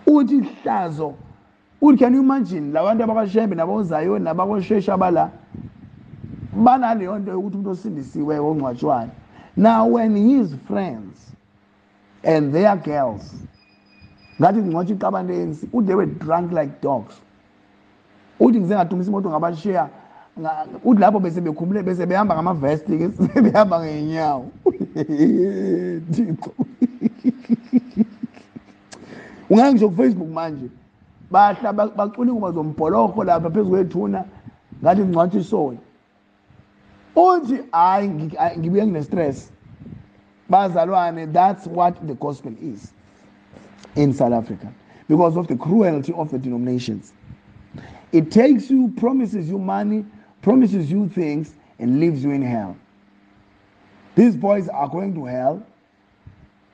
[0.06, 1.14] Uthi hlazo
[1.80, 5.30] uthi can you imagine labantu abakashembe nabozayoni nabakoshesha bala
[6.52, 9.10] banaleyo nto yokuthi umuntu osindisiwe ongcwatshwayo.
[9.56, 11.32] Now when his friends
[12.24, 13.34] and their girls
[14.40, 17.14] ngathi ngingcwatsha iqabane ANC uthi they were drunk like dogs.
[18.40, 19.88] Uthi ngize ngathumisa imoto ngabashiya
[20.84, 24.46] uthi lapho bese bekhumule bese behamba ngamavesti ke sebehamba ngeenyawo
[26.12, 26.52] thixo
[29.50, 30.68] ungaye ngisho kufacebook manje
[31.30, 34.24] bahla ba- bacula ingoma zombholoho lapha phezu kwethuna
[34.82, 35.78] ngathi ngcwatsha isoni
[37.16, 38.08] uthi hayi,
[38.58, 39.50] ngibuye ngine-stress.
[40.48, 42.92] Bazalwane that's what the gospel is
[43.96, 44.68] in south africa
[45.08, 47.12] because of the cruelty of the denominations.
[48.12, 50.04] It takes you promises you money
[50.42, 52.76] promises you things and leaves you in hell.
[54.14, 55.62] These boys are going to hell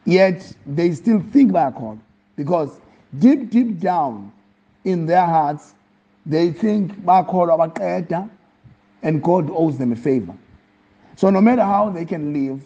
[0.09, 1.99] yet they still think by God
[2.37, 2.81] because
[3.19, 4.33] deep deep down
[4.85, 5.75] in their hearts
[6.25, 8.29] they think bakholwa baqeda
[9.03, 10.35] and God owes them a favor.
[11.17, 12.63] So no matter how they can live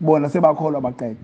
[0.00, 1.16] bona sebakholwa baqeda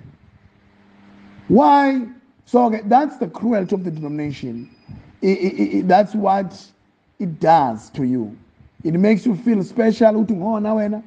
[1.48, 2.06] why?
[2.44, 4.70] So okay, that's the cruelty of the denomination.
[5.22, 6.70] I- I- I- that's what
[7.18, 8.36] it does to you.
[8.84, 10.14] It makes you feel special.
[10.14, 11.02] Ukuthi ngona wena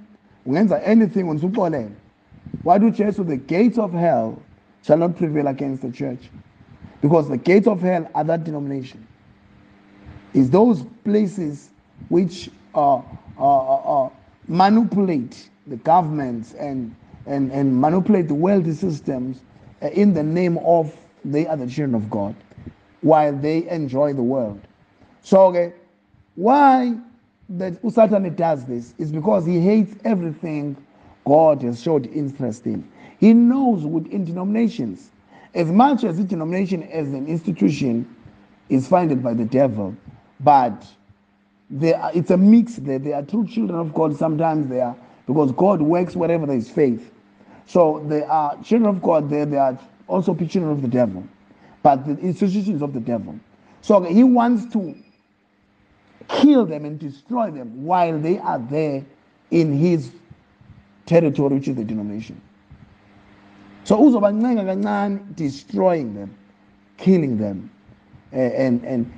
[0.46, 1.92] ungenza anything unisuxolele
[2.64, 4.42] why do Jesus the gates of hell
[4.84, 6.30] shall not prevail against the church
[7.02, 9.08] because the gates of hell are that denomination
[10.34, 11.70] is those places
[12.10, 13.02] which uh, uh,
[13.40, 14.10] uh, uh,
[14.48, 19.42] manipulate the governments and, and, and manipulate the wealthy systems
[19.82, 22.36] uh, in the name of they are the children of God
[23.02, 24.60] while they enjoy the world.
[25.22, 25.74] So, okay,
[26.36, 26.96] why
[27.50, 30.78] that Satan does this is because he hates everything
[31.26, 32.90] God has showed interest in.
[33.20, 35.12] He knows within denominations,
[35.54, 38.16] as much as the denomination as an institution
[38.70, 39.96] is funded by the devil,
[40.40, 40.86] but
[41.94, 43.00] are, it's a mix there.
[43.00, 44.16] They are true children of God.
[44.16, 44.96] Sometimes they are
[45.28, 47.12] because God works wherever there is faith.
[47.66, 49.30] So they are children of God.
[49.30, 51.24] There, they are also children of the devil,
[51.84, 53.40] but the institutions of the devil.
[53.82, 54.96] So he wants to
[56.28, 59.06] kill them and destroy them while they are there
[59.52, 60.12] in his
[61.12, 62.42] territory, which is the denomination.
[63.84, 66.34] So uzobancenga destroying them,
[66.98, 67.70] killing them,
[68.32, 69.12] and and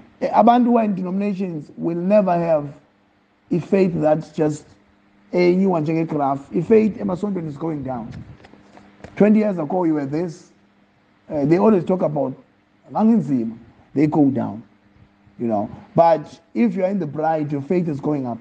[0.96, 2.74] denominations will never have
[3.52, 4.66] a faith that's just
[5.34, 6.52] a new one graph.
[6.56, 8.12] A faith emasontweni is going down.
[9.16, 10.52] 20 years ago you were this.
[11.30, 12.34] Uh, they always talk about.
[13.94, 14.64] They go down.
[15.38, 15.70] You know.
[15.96, 18.40] But if you're in the bride, your faith is going up.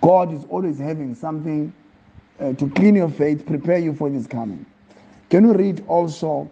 [0.00, 1.72] God is always having something
[2.40, 4.64] uh, to clean your faith, prepare you for his coming.
[5.30, 6.50] Can you read also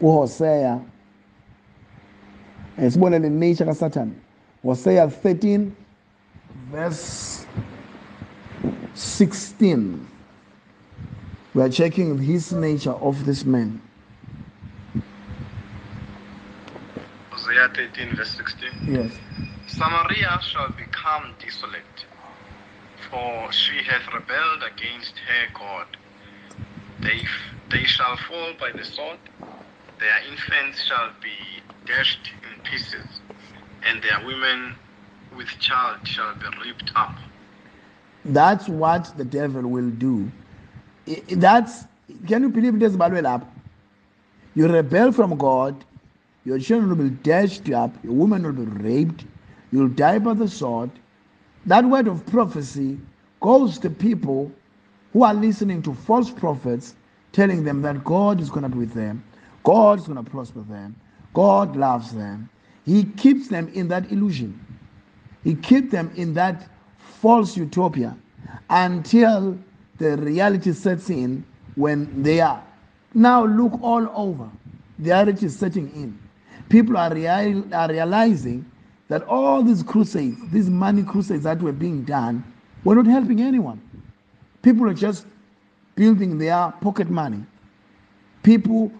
[0.00, 0.82] Hosea?
[2.78, 4.20] It's uHosea sibone the nature of Satan.
[4.64, 5.76] Hosea 13
[6.72, 7.46] verse
[8.94, 10.08] 16
[11.54, 13.80] we are checking his nature of this man
[17.30, 18.94] Hosea 13, verse 16.
[18.94, 19.12] yes
[19.66, 22.04] Samaria shall become desolate,
[23.12, 25.88] for she hath rebelled against her God.
[27.02, 27.24] They,
[27.70, 29.20] they shall fall by the sword,
[30.00, 31.36] their infants shall be
[31.86, 33.22] dashed in pieces,
[33.84, 34.76] and their women
[35.36, 37.16] with child shall be ripped up.
[38.26, 40.32] that's what the devil will do
[41.46, 41.86] that's
[42.28, 43.48] can you believe this ezibalwe lapha
[44.60, 45.84] you rebel from god
[46.50, 49.26] your children will be dashed up your woman will be raped
[49.72, 51.01] you'll die by the sword
[51.66, 52.98] that word of prophecy
[53.40, 54.50] goes to people
[55.12, 56.94] who are listening to false prophets
[57.32, 59.22] telling them that god is going to be with them
[59.64, 60.94] god is going to prosper them
[61.34, 62.48] god loves them
[62.84, 64.58] he keeps them in that illusion
[65.44, 68.16] he keeps them in that false utopia
[68.70, 69.58] until
[69.98, 71.44] the reality sets in
[71.74, 72.62] when they are.
[73.14, 74.50] Now look all over.
[74.98, 76.18] The reality is setting in.
[76.68, 78.64] People are, real, are realizing
[79.12, 82.42] that all these crusades, these money crusades that were being done,
[82.82, 83.78] were not helping anyone.
[84.62, 85.26] People are just
[85.96, 87.44] building their pocket money.
[88.42, 88.90] People,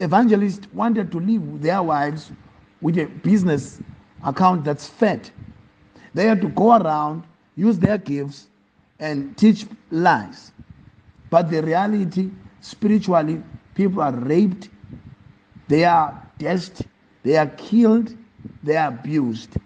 [0.00, 2.32] evangelists wanted to live their wives
[2.80, 3.80] with a business
[4.24, 5.30] account that's fed.
[6.14, 7.22] They had to go around,
[7.54, 8.48] use their gifts,
[8.98, 10.50] and teach lies.
[11.30, 13.40] But the reality, spiritually,
[13.76, 14.68] people are raped,
[15.68, 16.82] they are dashed,
[17.22, 18.16] they are killed,
[18.62, 19.56] they are abused.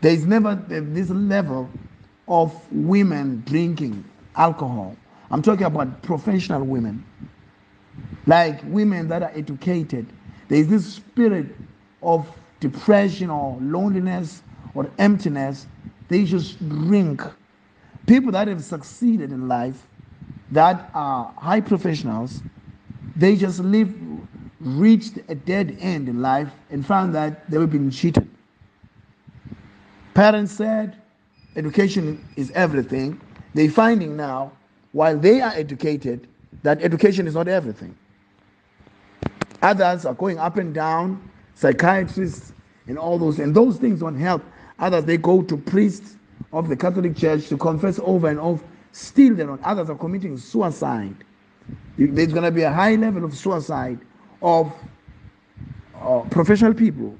[0.00, 1.68] There is never this level
[2.28, 4.04] of women drinking
[4.36, 4.96] alcohol.
[5.30, 7.04] I'm talking about professional women,
[8.26, 10.06] like women that are educated.
[10.48, 11.46] There is this spirit
[12.02, 12.28] of
[12.60, 14.42] depression or loneliness
[14.74, 15.66] or emptiness.
[16.08, 17.22] They just drink.
[18.06, 19.86] People that have succeeded in life,
[20.52, 22.42] that are high professionals,
[23.16, 23.92] they just live,
[24.60, 28.28] reached a dead end in life and found that they were being cheated.
[30.14, 30.96] Parents said
[31.56, 33.20] education is everything.
[33.54, 34.52] They're finding now,
[34.92, 36.26] while they are educated,
[36.62, 37.96] that education is not everything.
[39.62, 42.52] Others are going up and down, psychiatrists
[42.86, 44.42] and all those, and those things don't help.
[44.78, 46.16] Others they go to priests
[46.52, 48.62] of the Catholic Church to confess over and over.
[48.92, 49.62] Still, they're not.
[49.62, 51.16] Others are committing suicide.
[51.98, 53.98] There's going to be a high level of suicide
[54.42, 54.72] of
[56.00, 57.16] uh, professional people,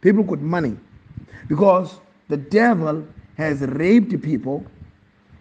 [0.00, 0.76] people with money,
[1.48, 3.06] because the devil
[3.36, 4.64] has raped people.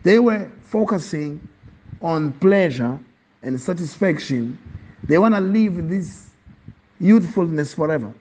[0.04, 1.48] They were focusing
[2.02, 3.00] on pleasure
[3.42, 4.58] and satisfaction.
[5.04, 6.30] They want to live this
[7.00, 8.14] youthfulness forever.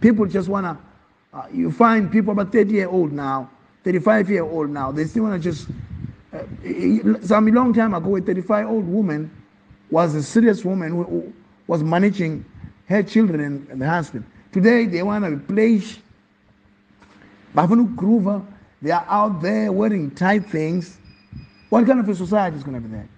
[0.00, 3.50] People just want to, uh, you find people about 30 year old now,
[3.84, 5.68] 35 year old now, they still want to just,
[6.32, 9.30] uh, some long time ago, a 35 old woman
[9.90, 11.32] was a serious woman who, who
[11.66, 12.44] was managing
[12.86, 14.24] her children and, the husband.
[14.52, 15.98] Today, they want to replace
[17.54, 18.44] Bafanu Groover.
[18.80, 20.98] They are out there wearing tight things.
[21.70, 23.08] What kind of a society is going to be there?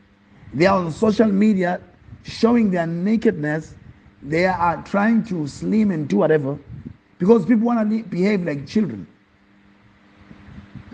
[0.52, 1.80] They are on social media
[2.22, 3.74] showing their nakedness.
[4.22, 6.58] They are trying to slim and do whatever
[7.18, 9.06] because people want to behave like children.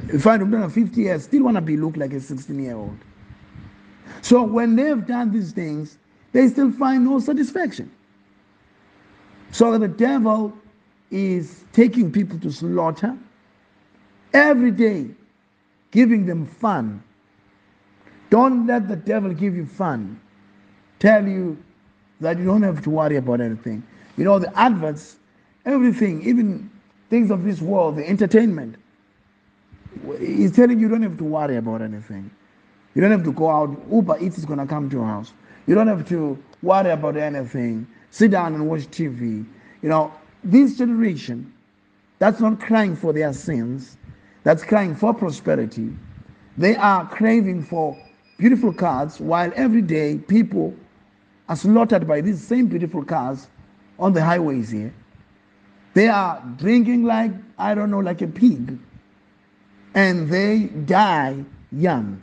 [0.08, 2.96] If I'm done 50 years, still want to be look like a 16 year old.
[4.22, 5.98] So when they've done these things,
[6.32, 7.90] they still find no satisfaction.
[9.52, 10.52] So the devil
[11.10, 13.16] is taking people to slaughter
[14.32, 15.08] every day,
[15.90, 17.02] giving them fun.
[18.30, 20.20] Don't let the devil give you fun.
[21.00, 21.58] Tell you
[22.20, 23.82] that you don't have to worry about anything.
[24.16, 25.16] You know, the adverts,
[25.64, 26.70] everything, even
[27.08, 28.76] things of this world, the entertainment,
[30.20, 32.30] he's telling you you don't have to worry about anything.
[32.94, 33.76] You don't have to go out.
[33.90, 35.32] Uber Eats is going to come to your house.
[35.66, 37.86] You don't have to worry about anything.
[38.10, 39.46] Sit down and watch TV.
[39.82, 41.52] You know, this generation
[42.18, 43.96] that's not crying for their sins,
[44.42, 45.90] that's crying for prosperity.
[46.58, 47.96] They are craving for
[48.38, 50.74] beautiful cars while every day people
[51.48, 53.48] are slaughtered by these same beautiful cars
[53.98, 54.94] on the highways here.
[55.94, 58.78] They are drinking like, I don't know, like a pig.
[59.94, 62.22] And they die young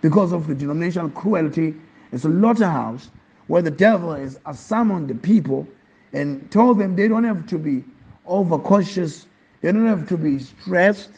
[0.00, 1.74] because of the denominational cruelty.
[2.12, 3.10] It's a slaughterhouse
[3.48, 5.66] where the devil has summoned the people
[6.12, 7.84] and told them they don't have to be
[8.26, 9.26] overcautious,
[9.60, 11.10] they don't have to be stressed.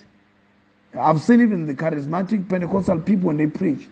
[0.99, 3.89] I've seen even the charismatic Pentecostal people when they preach,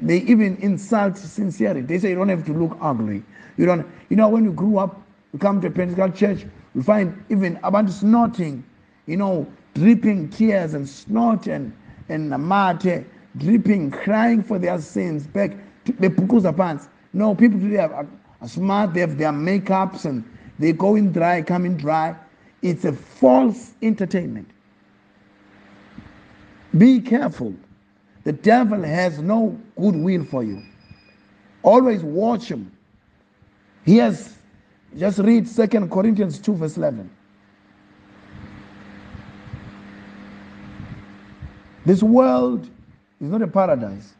[0.00, 1.82] they even insult sincerity.
[1.82, 3.22] They say you don't have to look ugly.
[3.56, 5.00] You don't, you know, when you grew up,
[5.32, 8.64] you come to a Pentecostal church, you find even about snorting,
[9.06, 11.72] you know, dripping tears and snort and
[12.08, 13.06] and mate,
[13.38, 15.52] dripping, crying for their sins back
[15.84, 16.88] to the pukuza pants.
[17.12, 18.06] No, people today are,
[18.40, 20.24] are smart, they have their makeups and
[20.58, 22.16] they go in dry, come in dry.
[22.62, 24.50] It's a false entertainment.
[26.76, 27.54] Be careful.
[28.24, 30.62] The devil has no good will for you.
[31.62, 32.72] Always watch him.
[33.84, 34.34] He has,
[34.96, 37.10] just read Second Corinthians 2, verse 11.
[41.84, 42.64] This world
[43.20, 44.14] is not a paradise.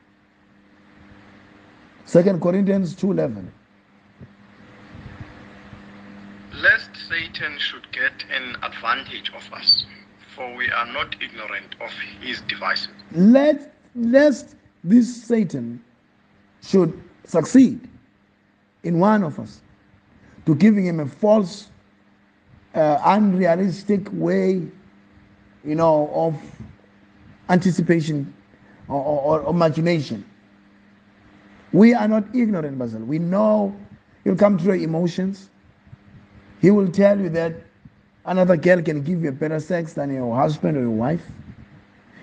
[2.06, 3.50] Second Corinthians 2:11.
[6.62, 9.86] Lest Satan should get an advantage of us,
[10.34, 11.90] for we are not ignorant of
[12.20, 12.88] his devices.
[13.12, 15.82] Let lest this Satan
[16.62, 16.92] should
[17.24, 17.80] succeed
[18.82, 19.60] in one of us
[20.46, 21.68] to giving him a false,
[22.74, 24.62] uh, unrealistic way,
[25.64, 26.36] you know, of
[27.48, 28.32] anticipation
[28.88, 30.24] or, or, or imagination.
[31.74, 33.00] We are not ignorant, Basil.
[33.00, 33.74] We know
[34.24, 35.50] you'll come through your emotions.
[36.60, 37.56] He will tell you that
[38.26, 41.22] another girl can give you better sex than your husband or your wife.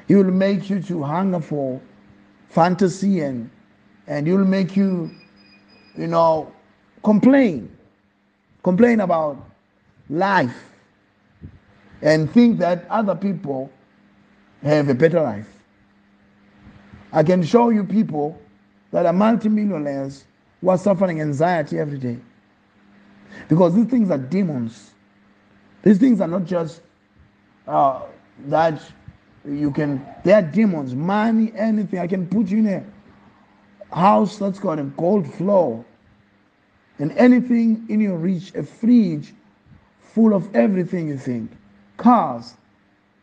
[0.07, 1.81] He will make you to hunger for
[2.47, 3.49] fantasy and
[4.07, 5.11] and he will make you,
[5.97, 6.49] you know,
[7.03, 7.75] complain.
[8.63, 9.37] Complain about
[10.09, 10.55] life
[12.01, 13.69] and think that other people
[14.63, 15.47] have a better life.
[17.11, 18.39] I can show you people
[18.91, 20.25] that are multimillionaires
[20.59, 22.17] who are suffering anxiety every day.
[23.47, 24.91] Because these things are demons.
[25.83, 26.81] These things are not just
[27.67, 28.01] uh,
[28.47, 28.81] that
[29.45, 30.93] you can, they are demons.
[30.93, 31.99] Money, anything.
[31.99, 35.83] I can put you in a house that's got a gold floor
[36.99, 39.33] and anything in your reach, a fridge
[40.13, 41.51] full of everything you think,
[41.97, 42.55] cars,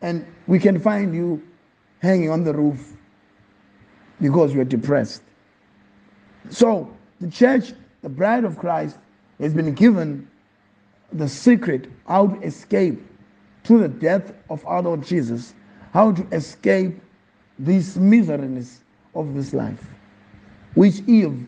[0.02, 1.42] and we can find you
[2.00, 2.96] hanging on the roof
[4.20, 5.22] because you're depressed.
[6.50, 7.72] So, the church,
[8.02, 8.96] the bride of Christ,
[9.40, 10.28] has been given
[11.12, 13.00] the secret how to escape
[13.64, 15.54] through the death of our Lord Jesus,
[15.92, 17.00] how to escape
[17.58, 18.78] this miseriness
[19.14, 19.84] of this life,
[20.74, 21.46] which Eve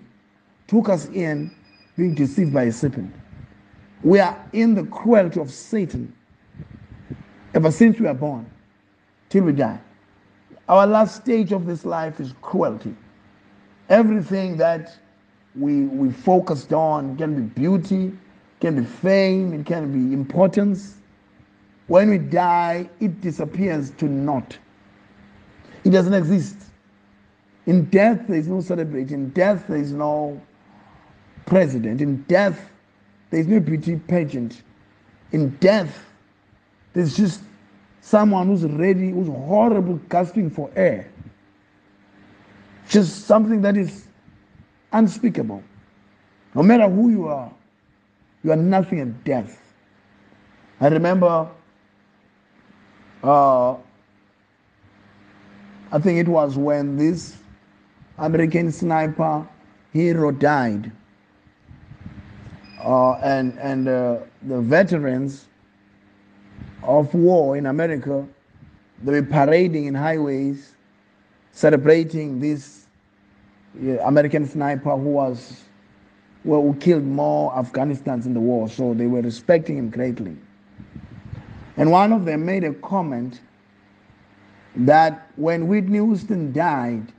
[0.66, 1.50] took us in
[1.96, 3.14] being deceived by a serpent.
[4.02, 6.14] We are in the cruelty of Satan
[7.54, 8.50] ever since we are born
[9.28, 9.80] till we die.
[10.68, 12.94] Our last stage of this life is cruelty.
[13.90, 14.96] Everything that
[15.56, 18.12] we, we focused on can be beauty,
[18.60, 20.96] can be fame, it can be importance.
[21.88, 24.56] When we die, it disappears to naught.
[25.82, 26.56] It doesn't exist.
[27.66, 29.14] In death, there is no celebration.
[29.14, 30.40] In death, there is no
[31.46, 32.00] president.
[32.00, 32.70] In death,
[33.30, 34.62] there is no beauty pageant.
[35.32, 36.06] In death,
[36.92, 37.42] there's just
[38.00, 41.10] someone who's ready, who's horrible, gasping for air.
[42.90, 44.08] Just something that is
[44.92, 45.62] unspeakable.
[46.56, 47.52] No matter who you are,
[48.42, 49.56] you are nothing at death.
[50.80, 51.48] I remember,
[53.22, 53.74] uh,
[55.92, 57.36] I think it was when this
[58.18, 59.46] American sniper
[59.92, 60.90] hero died,
[62.82, 65.46] uh, and and uh, the veterans
[66.82, 68.26] of war in America,
[69.04, 70.72] they were parading in highways,
[71.52, 72.79] celebrating this
[74.02, 75.64] American sniper who was
[76.44, 80.36] well, who killed more Afghanistans in the war, so they were respecting him greatly.
[81.76, 83.40] And one of them made a comment
[84.76, 87.12] that when Whitney Houston died,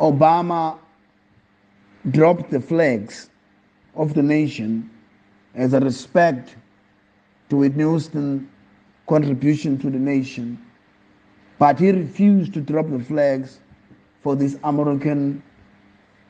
[0.00, 0.78] Obama
[2.10, 3.30] dropped the flags
[3.94, 4.90] of the nation
[5.54, 6.56] as a respect
[7.50, 8.48] to Whitney Houston's
[9.06, 10.58] contribution to the nation,
[11.58, 13.60] but he refused to drop the flags
[14.24, 15.42] for this American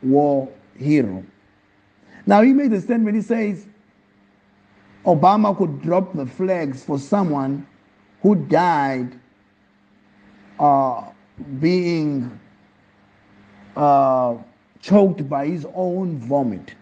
[0.03, 1.25] war hero.
[2.27, 3.67] Now, he made a statement, he says,
[5.07, 7.67] Obama could drop the flags for someone
[8.23, 9.19] who died
[10.59, 11.05] uh,
[11.61, 12.41] being
[13.77, 14.37] uh,
[14.81, 16.75] choked by his own vomit,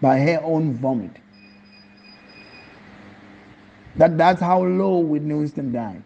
[0.00, 1.12] by her own vomit.
[3.96, 6.02] That, that's how low Whitney Houston died.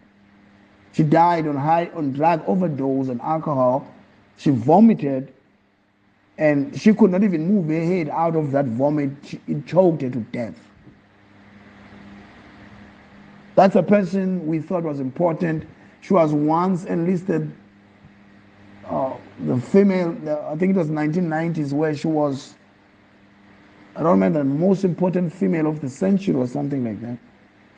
[0.91, 3.87] She died on high on drug overdose and alcohol.
[4.37, 5.33] She vomited,
[6.37, 9.11] and she could not even move her head out of that vomit.
[9.23, 10.55] She, it choked her to death.
[13.55, 15.65] That's a person we thought was important.
[16.01, 17.51] She was once enlisted.
[18.85, 19.13] Uh,
[19.45, 20.17] the female,
[20.49, 22.55] I think it was 1990s, where she was.
[23.95, 27.17] I don't remember the most important female of the century or something like that.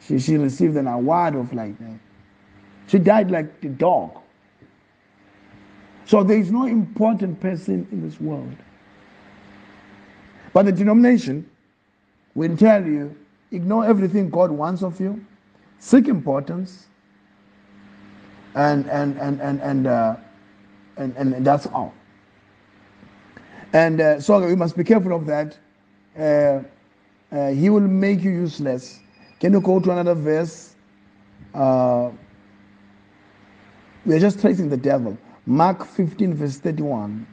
[0.01, 1.99] She, she received an award of like that.
[2.87, 4.21] She died like the dog.
[6.05, 8.55] So there is no important person in this world.
[10.53, 11.49] But the denomination
[12.35, 13.15] will tell you
[13.51, 15.25] ignore everything God wants of you,
[15.79, 16.87] seek importance,
[18.53, 20.15] and and and and and uh,
[20.97, 21.93] and, and, that's all.
[23.73, 25.57] And uh, so we must be careful of that.
[26.17, 26.63] Uh,
[27.35, 28.99] uh he will make you useless
[29.39, 30.75] can you go to another verse?
[31.53, 32.09] Uh,
[34.05, 35.17] we are just tracing the devil.
[35.47, 37.27] Mark 15, verse 31.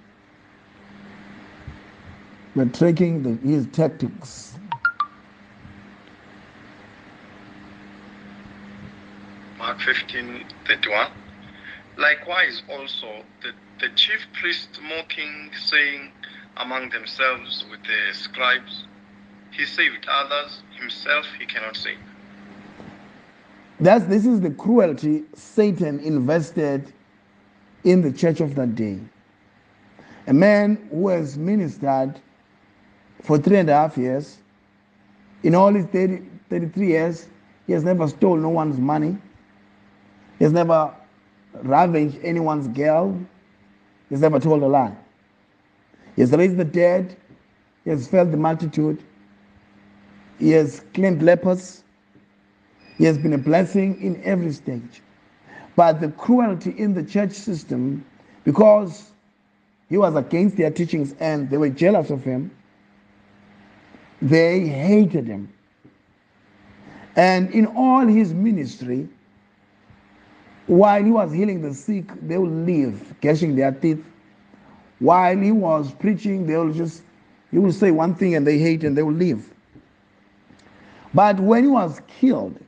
[2.55, 4.59] We're tracking the, his tactics.
[9.57, 11.11] Mark 15, 31.
[11.97, 16.13] Likewise, also, the, the chief priests mocking, saying
[16.59, 18.85] among themselves with the scribes,
[19.53, 21.97] he saved others, himself he cannot save.
[23.81, 26.93] That's, this is the cruelty Satan invested
[27.85, 28.99] in the church of that day.
[30.26, 32.20] A man who has ministered
[33.22, 34.39] for three and a half years,
[35.43, 37.28] in all his 30, 33 years,
[37.66, 39.16] he has never stolen no one's money.
[40.39, 40.95] He has never
[41.62, 43.18] ravaged anyone's girl.
[44.09, 44.97] He has never told a lie.
[46.16, 47.16] He has raised the dead.
[47.85, 49.03] He has fed the multitude.
[50.39, 51.85] He has cleansed lepers.
[52.99, 55.03] He has been a blessing in every stage.
[55.77, 58.05] But the cruelty in the church system,
[58.45, 59.11] because
[59.89, 62.51] he was against their teachings and they were jealous of him,
[64.20, 65.53] they hated him.
[67.16, 69.09] And in all his ministry,
[70.66, 74.03] while he was healing the sick, they would leave, gashing their teeth.
[75.01, 77.03] While he was preaching, they will just,
[77.51, 79.53] he will say one thing and they hate and they will leave.
[81.12, 82.59] But when he was killed,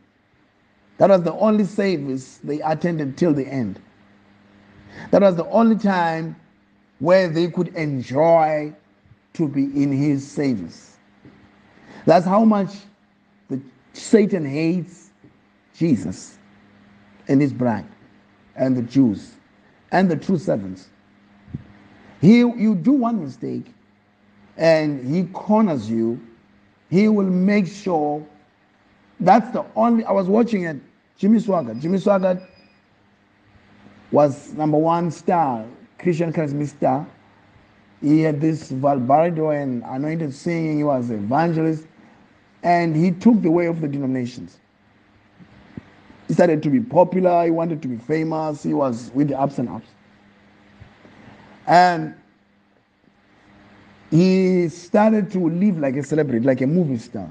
[0.99, 3.80] that was the only service they attended till the end.
[5.11, 6.36] That was the only time
[7.01, 8.72] where they could enjoy
[9.34, 10.97] to be in his service.
[12.07, 12.70] That's how much
[13.49, 13.61] the
[13.92, 15.11] Satan hates
[15.76, 16.38] Jesus
[17.28, 17.86] and his bride
[18.57, 19.32] and the Jews
[19.90, 20.88] and the true servants.
[22.20, 23.66] He, you do one mistake
[24.57, 26.20] and he corners you
[26.90, 28.24] He will make sure
[29.20, 30.04] that's the only.
[30.04, 30.76] I was watching it.
[31.16, 31.80] Jimmy Swaggart.
[31.80, 32.46] Jimmy Swaggart
[34.10, 35.64] was number one star,
[35.98, 37.06] Christian charismatic star.
[38.00, 40.78] He had this Valbardo and anointed singing.
[40.78, 41.86] He was an evangelist.
[42.62, 44.58] And he took the way of the denominations.
[46.28, 47.44] He started to be popular.
[47.44, 48.62] He wanted to be famous.
[48.62, 49.88] He was with the ups and ups.
[51.66, 52.14] And
[54.10, 57.28] he started to live like a celebrity, like a movie star,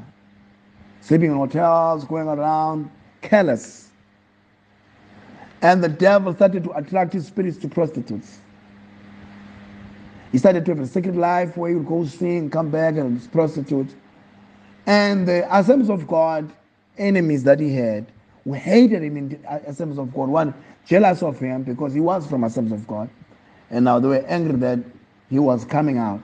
[1.03, 2.89] sleeping in hotels, going around,
[3.21, 3.89] careless.
[5.61, 8.39] And the devil started to attract his spirits to prostitutes.
[10.31, 13.31] He started to have a secret life where he would go sing, come back, and
[13.31, 13.93] prostitute.
[14.85, 16.51] And the Assemblies of God,
[16.97, 18.05] enemies that he had,
[18.45, 20.53] who hated him in the Assemblies of God, one
[20.85, 23.09] jealous of him because he was from Assemblies of God.
[23.69, 24.79] And now they were angry that
[25.29, 26.21] he was coming out.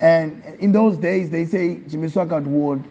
[0.00, 2.84] And in those days, they say Jimmy Swaggart would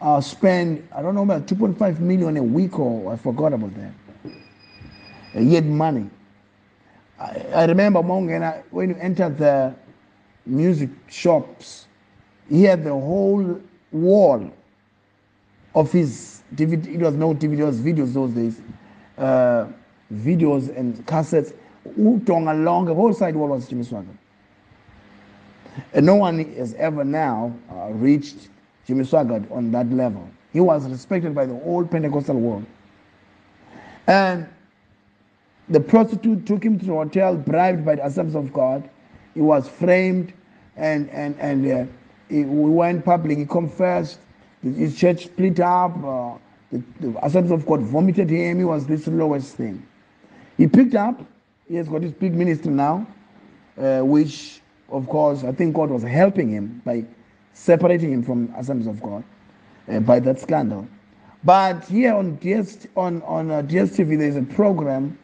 [0.00, 3.92] uh, spend, I don't know, about 2.5 million a week or I forgot about that.
[5.32, 6.08] he had money.
[7.18, 9.74] I, I remember Mongena, when you entered the
[10.46, 11.86] music shops,
[12.48, 13.60] he had the whole
[13.92, 14.50] wall
[15.74, 16.94] of his DVD.
[16.94, 18.60] It was no DVD, it was videos those days.
[19.16, 19.66] Uh,
[20.12, 21.54] videos and cassettes.
[21.98, 24.16] Utonga along the whole side wall was Jimmy Swaggart.
[25.92, 28.48] And no one has ever now uh, reached
[28.88, 30.26] Jimmy Swaggart on that level.
[30.50, 32.64] He was respected by the whole Pentecostal world.
[34.06, 34.48] And
[35.68, 38.88] the prostitute took him to the hotel, bribed by the Assemblies of God.
[39.34, 40.32] He was framed,
[40.76, 41.92] and and and uh,
[42.30, 43.36] he, we went public.
[43.36, 44.20] He confessed.
[44.62, 45.92] His church split up.
[46.02, 46.38] Uh,
[46.72, 48.56] the, the Assemblies of God vomited him.
[48.56, 49.86] He was this lowest thing.
[50.56, 51.20] He picked up.
[51.68, 53.06] He has got his big ministry now,
[53.76, 57.04] uh, which, of course, I think God was helping him by
[57.58, 59.24] separating him from Assemblies of God
[59.90, 60.86] uh, by that scandal.
[61.44, 65.18] But here on DS, on on uh, DSTV, there is a program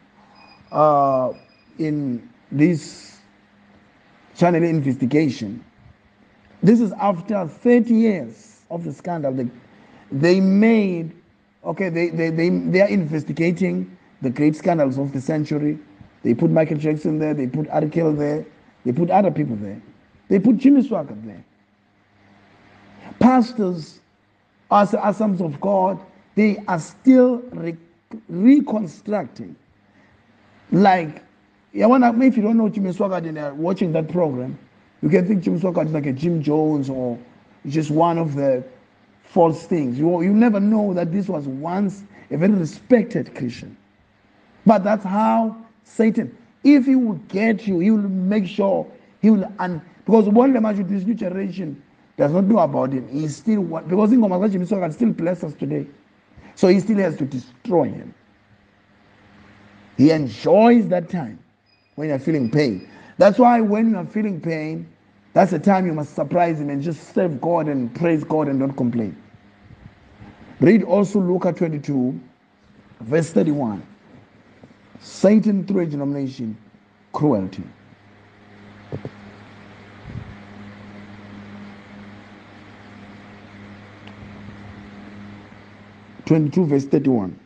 [0.71, 1.31] uh,
[1.79, 3.17] in this
[4.35, 5.63] channel investigation.
[6.61, 9.33] This is after 30 years of the scandal.
[9.33, 9.47] They,
[10.11, 11.11] they made,
[11.63, 15.77] okay, they, they, they, they are investigating the great scandals of the century.
[16.23, 17.87] They put Michael Jackson there, they put R.
[17.87, 18.45] Kelly there,
[18.83, 19.81] they put other people there.
[20.27, 21.43] They put Jimmy Swaggart there.
[23.19, 23.99] Pastors,
[24.71, 25.99] as assemblies of God,
[26.35, 27.77] they are still re-
[28.29, 29.55] reconstructing
[30.71, 31.23] like,
[31.73, 34.57] yeah, when I, if you don't know Jimmy Swaggart and are watching that program,
[35.01, 37.19] you can think Jimmy Swaggart is like a Jim Jones or
[37.67, 38.63] just one of the
[39.23, 39.99] false things.
[39.99, 43.77] You, you never know that this was once a very respected Christian.
[44.65, 48.87] But that's how Satan, if he will get you, he will make sure
[49.21, 51.81] he will, and because one of the this new generation
[52.17, 55.53] does not know about him, he still, because in Gomasachi, Jimmy Swaggart still bless us
[55.53, 55.85] today.
[56.55, 58.13] So he still has to destroy him.
[59.97, 61.39] He enjoys that time
[61.95, 62.89] when you're feeling pain.
[63.17, 64.87] That's why when you're feeling pain,
[65.35, 68.57] that's the time you must surprise Him and just serve God and praise God and
[68.57, 69.21] don't complain.
[70.61, 72.17] Read also Luke 22,
[73.01, 73.85] verse 31.
[75.01, 76.57] Satan through a denomination,
[77.11, 77.63] cruelty.
[86.25, 87.39] Twenty-two, verse thirty-one.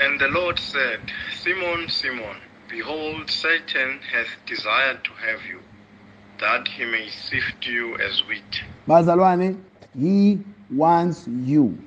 [0.00, 1.00] And the Lord said,
[1.42, 2.36] Simon, Simon,
[2.68, 5.60] behold, Satan hath desired to have you,
[6.40, 8.62] that he may sift you as wheat.
[8.88, 9.60] Bazalwane,
[9.98, 10.40] he
[10.70, 11.78] wants you.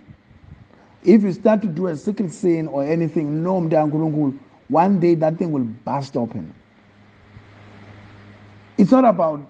[1.04, 3.60] If you start to do a secret sin or anything, no
[4.68, 6.54] one day that thing will burst open.
[8.78, 9.42] It's not about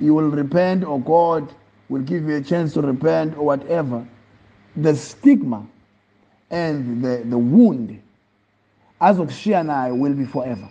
[0.00, 1.54] you will repent or God
[1.88, 4.06] will give you a chance to repent or whatever.
[4.76, 5.66] The stigma
[6.50, 8.00] and the, the wound
[9.00, 10.68] azokushiya nayo will be forever.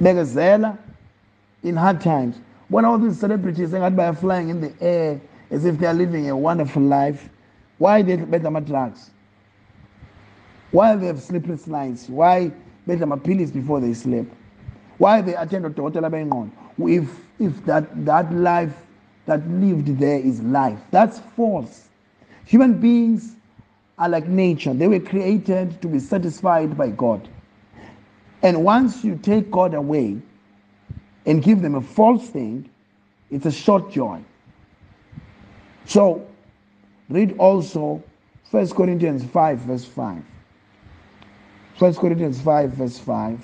[0.00, 0.78] Bekezela
[1.62, 2.36] in hard times
[2.68, 6.36] when all these celebrities are flying in the air as if they are living a
[6.36, 7.28] wonderful life
[7.78, 9.10] why they bedla ama-drugs
[10.74, 12.08] why they have sleepless nights?
[12.08, 12.50] Why
[12.88, 14.28] bedla ama-pills before they sleep?
[14.98, 18.74] Why they attend odokotela bengqondo if if that that life
[19.26, 21.88] that lived there is life that's false
[22.44, 23.36] human beings
[23.98, 24.74] are like nature.
[24.74, 27.28] They were created to be satisfied by God.
[28.42, 30.20] And once you take God away
[31.26, 32.68] and give them a false thing,
[33.30, 34.22] it's a short joy.
[35.86, 36.26] So,
[37.08, 38.02] read also
[38.50, 40.22] 1 Corinthians 5, verse 5.
[41.78, 43.40] 1 Corinthians 5, verse 5.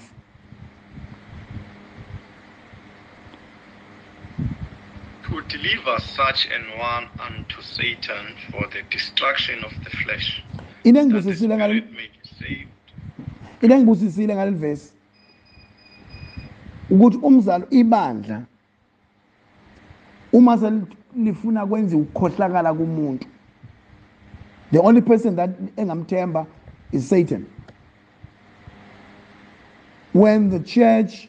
[5.48, 10.42] Deliver such an one unto Satan for the destruction of the flesh,
[10.84, 12.70] into that the engibusisile ngal spirit may be saved.
[13.62, 14.92] into engibusisile ngaleli vesi
[16.90, 18.42] ukuthi umzalo ibandla
[20.32, 23.26] uma selifuna kwenza ukukhohlakala kumuntu
[24.72, 26.46] the only person that engamthemba
[26.92, 27.50] is satan.
[30.12, 31.28] When the church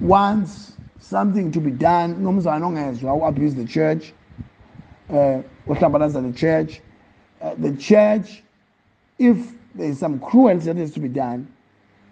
[0.00, 2.14] wants something to be done.
[2.14, 4.12] Nomzana ongezwa u-abuse the church
[5.10, 6.80] uh, ohlambalaza the church.
[7.40, 8.42] Uh, the church
[9.18, 9.36] if
[9.74, 11.46] there is some cruelty that has to be done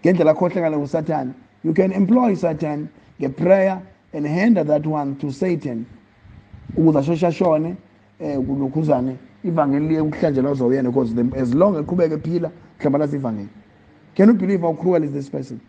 [0.03, 1.32] ngendlela akhohlakala usathane
[1.64, 2.89] you can employ satan
[3.20, 3.82] ngeprayer
[4.12, 5.84] and hand that one to satan
[6.76, 7.76] ukuze asheshe ashone
[8.20, 13.49] um kulokhuzane ivangeli liye ukuhlanjelwa uzowuyena because the- as long eqhubeka ephila hlambalaza ivangeli.
[14.14, 15.61] Can you believe how cruel is this person?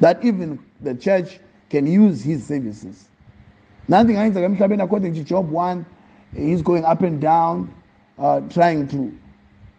[0.00, 1.40] That even the church
[1.70, 3.08] can use his services.
[3.86, 5.84] Nothing ayenzeka emhlabeni according to job 1
[6.34, 7.72] he's going up and down
[8.18, 9.16] uh, trying to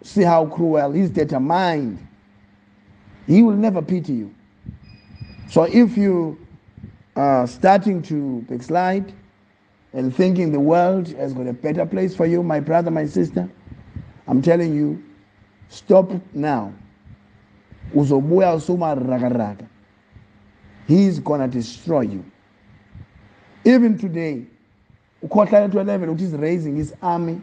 [0.04, 2.00] see how cruel he's determined
[3.28, 4.34] he will never pity you.
[5.50, 6.38] So if you
[7.16, 9.14] are starting to backslide
[9.94, 13.50] and thinking the world has got a better place for you my brother my sister
[14.28, 15.04] i'm telling you
[15.70, 16.74] stop now.
[17.96, 19.66] Uzobuya usuma rakaraka
[20.90, 22.26] he's gonna destroy you.
[23.64, 24.44] Even today
[25.24, 27.40] ukhohlala to a level which is raising his army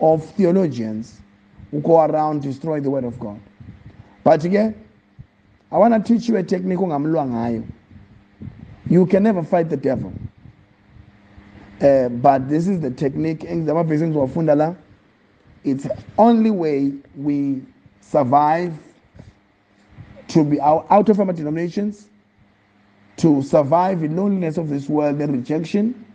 [0.00, 1.20] of theologians
[1.72, 3.40] who go around destroy the word of god.
[4.22, 4.86] But again,
[5.72, 6.78] i want to teach you a technique
[8.88, 10.12] you can never fight the devil.
[11.80, 13.44] Uh, but this is the technique
[15.64, 15.86] it's
[16.18, 17.62] only way we
[18.00, 18.72] survive
[20.28, 22.09] to be out of our denominations
[23.18, 26.06] to survive the loneliness of this world, the rejection,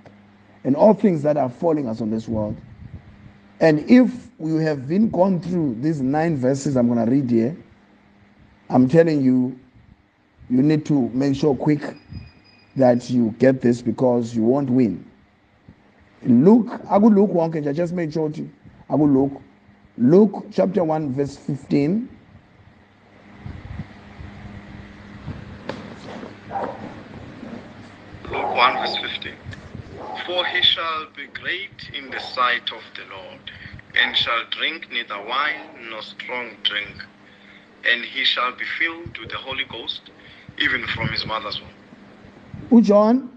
[0.64, 2.58] and all things that are falling us on this world.
[3.60, 7.56] And if we have been gone through these nine verses I'm going to read here,
[8.70, 9.58] I'm telling you,
[10.50, 11.96] you need to make sure quick
[12.76, 15.10] that you get this because you won't win.
[16.24, 18.50] Luke, I will look one just made sure to
[18.90, 19.42] I will look.
[19.98, 22.10] Luke chapter 1, verse 15.
[28.32, 29.34] Luke 1 verse 15.
[30.26, 33.52] For he shall be great in the sight of the Lord,
[34.02, 37.04] and shall drink neither wine nor strong drink,
[37.86, 40.10] and he shall be filled with the Holy Ghost,
[40.58, 42.82] even from his mother's womb.
[42.82, 43.30] John,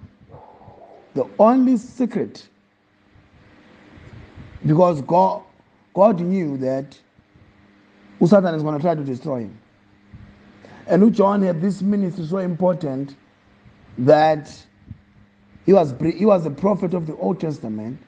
[1.15, 2.47] the only secret,
[4.65, 5.43] because God,
[5.95, 6.97] God knew that
[8.25, 9.59] Satan is going to try to destroy him.
[10.87, 13.17] And John had this ministry so important
[13.99, 14.49] that
[15.69, 18.01] he was he was a prophet of the Old Testament,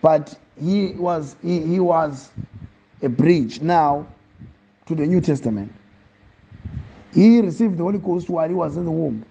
[0.00, 2.30] but he was he, he was
[3.02, 4.06] a bridge now
[4.86, 5.72] to the New Testament.
[7.12, 9.26] He received the Holy Ghost while he was in the womb.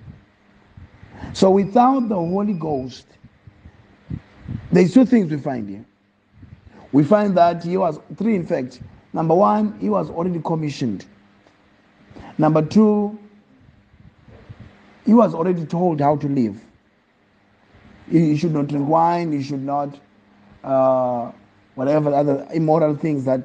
[1.32, 3.08] So without the Holy Ghost,
[4.74, 5.86] there's two things we find here.
[6.92, 8.82] We find that he was three, in fact.
[9.14, 11.06] Number one, he was already commissioned.
[12.38, 13.18] Number two,
[15.06, 16.62] he was already told how to live.
[18.10, 19.32] He should not drink wine.
[19.32, 20.00] He should not,
[20.64, 21.32] uh,
[21.76, 23.42] whatever other immoral things that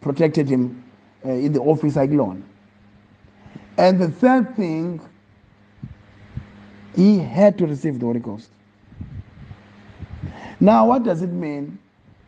[0.00, 0.84] protected him
[1.24, 2.44] uh, in the office loan.
[3.78, 5.00] And the third thing,
[6.94, 8.50] he had to receive the Holy Ghost.
[10.60, 11.78] Now, what does it mean?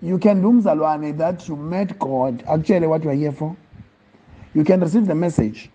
[0.00, 3.56] You can do mzalwane that you met God, actually what you are here for.
[4.54, 5.70] You can receive the message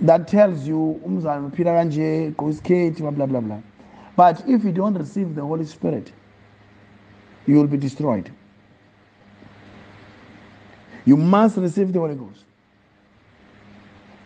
[0.00, 3.60] that tells you umzalwane uphila blah blah blah.
[4.16, 6.10] But if you don't receive the Holy Spirit,
[7.46, 8.32] you will be destroyed.
[11.04, 12.44] You must receive the Holy Ghost.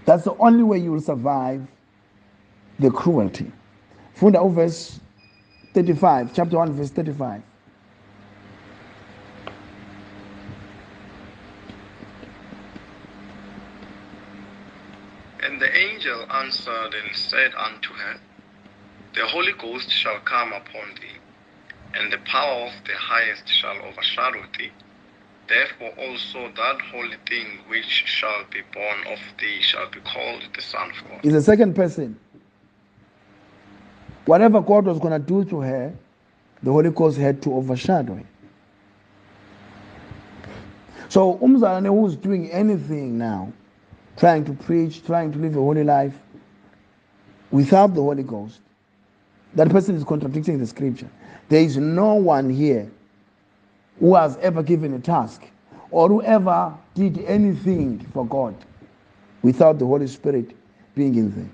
[0.06, 1.66] That's the only way you will survive
[2.78, 3.52] the cruelty.
[4.14, 5.00] Funda verse
[5.74, 7.42] 35, chapter 1, verse 35.
[15.42, 18.20] And the angel answered and said unto her,
[19.14, 21.18] The Holy Ghost shall come upon thee,
[21.94, 24.70] and the power of the highest shall overshadow thee.
[25.48, 30.62] Therefore also that holy thing which shall be born of thee shall be called the
[30.62, 31.26] Son of God.
[31.26, 32.16] Is the second person.
[34.26, 35.92] Whatever God was going to do to her,
[36.62, 38.26] the Holy Ghost had to overshadow it.
[41.08, 43.52] So, Umzalane who's doing anything now,
[44.16, 46.14] trying to preach, trying to live a holy life,
[47.50, 48.60] without the Holy Ghost,
[49.54, 51.10] that person is contradicting the scripture.
[51.48, 52.90] There is no one here
[53.98, 55.42] who has ever given a task
[55.90, 58.54] or whoever did anything for God
[59.42, 60.56] without the Holy Spirit
[60.94, 61.52] being in them.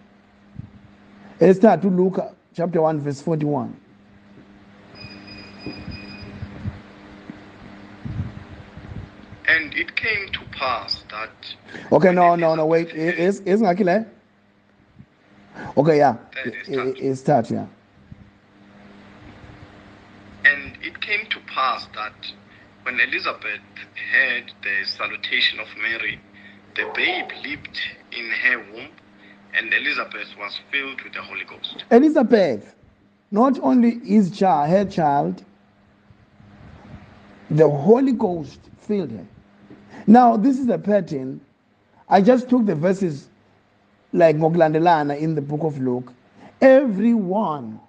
[1.40, 2.18] Let's start to Luke
[2.55, 3.76] chapter 1, verse 41.
[9.49, 11.30] And it came to pass that.
[11.92, 12.88] Okay, no, no, no, wait.
[12.90, 14.07] Is is ngakile?
[15.76, 16.16] Okay, yeah.
[16.44, 17.66] It start, yeah.
[20.44, 21.01] And it
[21.57, 22.12] pass that
[22.82, 23.64] when Elizabeth
[24.12, 26.20] heard the salutation of Mary,
[26.76, 27.80] the babe leaped
[28.12, 28.90] in her womb,
[29.57, 31.82] and Elizabeth was filled with the Holy Ghost.
[31.90, 32.74] Elizabeth,
[33.30, 35.42] not only his child, her child,
[37.50, 39.26] the Holy Ghost filled her.
[40.07, 41.40] Now, this is a pattern.
[42.07, 43.28] I just took the verses
[44.12, 46.12] like Moglandelana in the book of Luke.
[46.61, 47.80] Everyone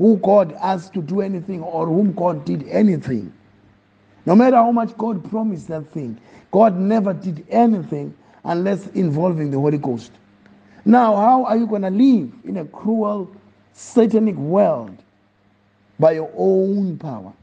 [0.00, 3.30] who God asked to do anything or whom God did anything,
[4.24, 6.18] no matter how much God promised that thing,
[6.50, 10.12] God never did anything unless involving the Holy Ghost.
[10.86, 13.30] Now, how are you going to live in a cruel,
[13.74, 14.96] satanic world
[15.98, 17.34] by your own power?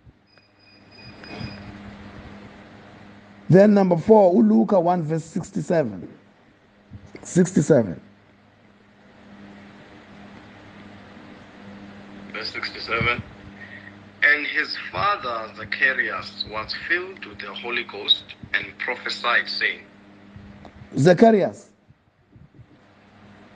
[3.52, 6.12] Then, number four, Luke 1, verse 67.
[7.22, 8.02] 67.
[12.38, 13.24] Verse 67.
[14.22, 18.24] And his father Zacharias was filled with the Holy Ghost
[18.54, 19.80] and prophesied, saying,
[20.96, 21.70] Zacharias,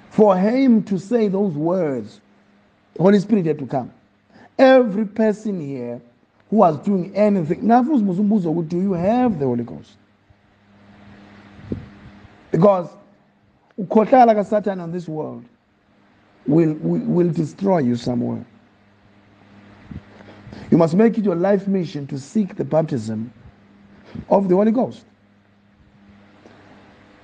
[0.10, 2.22] for him to say those words,
[2.96, 3.94] the Holy Spirit had to come.
[4.58, 6.02] Every person here
[6.50, 9.92] who was doing anything, do you have the Holy Ghost?
[12.50, 12.90] Because
[13.80, 15.46] ukhohlala Satan on this world
[16.48, 18.44] will, will, will destroy you somewhere.
[20.70, 23.32] You must make it your life mission to seek the baptism
[24.30, 25.04] of the Holy Ghost.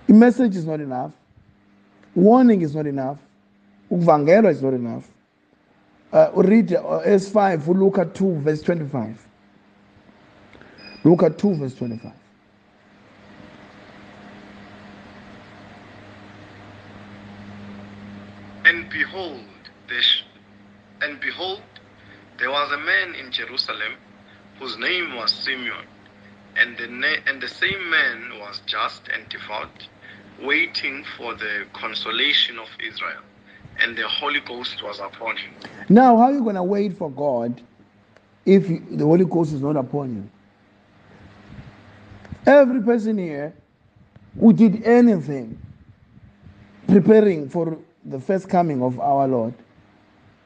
[0.08, 1.12] The message is not enough.
[2.16, 3.20] Warning is not enough.
[3.92, 5.08] Uvangelo is not enough.
[6.12, 9.28] Uh, read uh, S5, look at 2, verse 25.
[11.04, 12.12] Look at 2, verse 25.
[18.66, 19.44] And behold,
[19.88, 20.24] this,
[21.02, 21.62] and behold,
[22.40, 23.94] there was a man in Jerusalem
[24.60, 25.86] whose name was Simeon,
[26.56, 29.88] and the, na- and the same man was just and devout,
[30.42, 33.22] waiting for the consolation of Israel,
[33.80, 35.52] and the Holy Ghost was upon him.
[35.90, 37.62] Now, how are you going to wait for God
[38.46, 40.30] if the Holy Ghost is not upon you?
[42.52, 43.54] Every person here
[44.40, 45.60] who did anything
[46.88, 49.54] preparing for the first coming of our Lord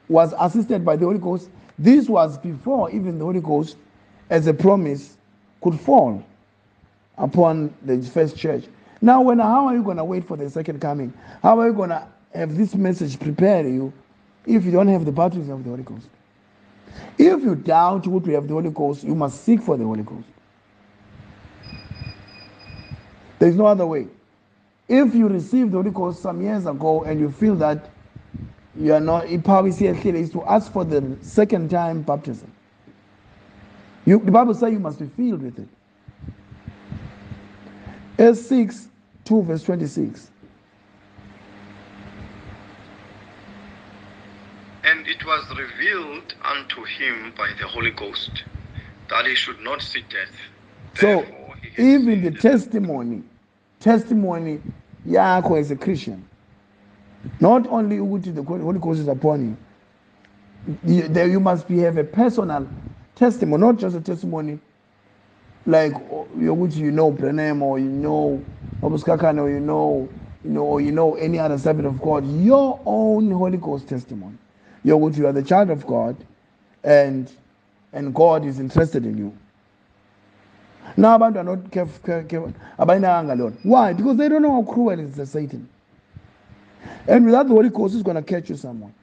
[0.10, 1.50] was assisted by the Holy Ghost
[1.84, 3.78] this was before even the Holy Ghost,
[4.30, 5.18] as a promise,
[5.62, 6.24] could fall
[7.18, 8.66] upon the first church.
[9.02, 11.14] Now, when how are you going to wait for the second coming?
[11.42, 13.92] How are you going to have this message prepare you
[14.46, 16.08] if you don't have the baptism of the Holy Ghost?
[17.18, 20.04] If you doubt what we have the Holy Ghost, you must seek for the Holy
[20.04, 20.28] Ghost.
[23.40, 24.08] There is no other way.
[24.88, 27.90] If you received the Holy Ghost some years ago and you feel that
[28.76, 32.52] you are not ehlile is to ask for the second time baptism.
[34.06, 35.68] You, the bible says you must be filled with it.
[38.18, 38.88] S 6
[39.26, 40.32] 2 verse 26
[44.84, 48.44] and it was revealed unto him by the holy ghost
[49.10, 50.34] that he should not see death.
[50.96, 51.26] So
[51.78, 53.24] even the testimony
[53.80, 54.62] testimony
[55.08, 56.24] yakho as a christian
[57.40, 59.58] not only ukuthi the Holy Ghost is upon
[60.86, 62.68] you, there you must be, have a personal
[63.16, 64.60] testimony, not just a testimony
[65.66, 65.94] like
[66.38, 68.44] yokuthi you know Branham or you know
[68.82, 70.10] Obuskakane or you know
[70.44, 72.26] you know or you know any other servant of God.
[72.42, 74.38] Your own Holy Ghost testimony.
[74.86, 76.16] Yokuthi you are the child of God
[76.84, 77.32] and
[77.94, 79.38] and God is interested in you.
[80.98, 82.54] Now abantu are not careful.
[83.64, 83.94] Why?
[83.94, 85.70] Because they don't know how cruel is the Satan.
[87.08, 88.94] And without the Holy Ghost, it's going to catch you someone.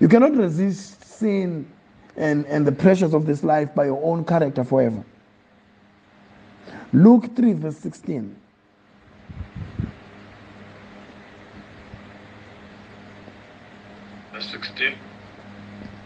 [0.00, 1.70] You cannot resist sin
[2.16, 5.04] and, and the pressures of this life by your own character forever.
[6.92, 8.36] Luke 3, verse 16.
[14.32, 14.94] Verse 16.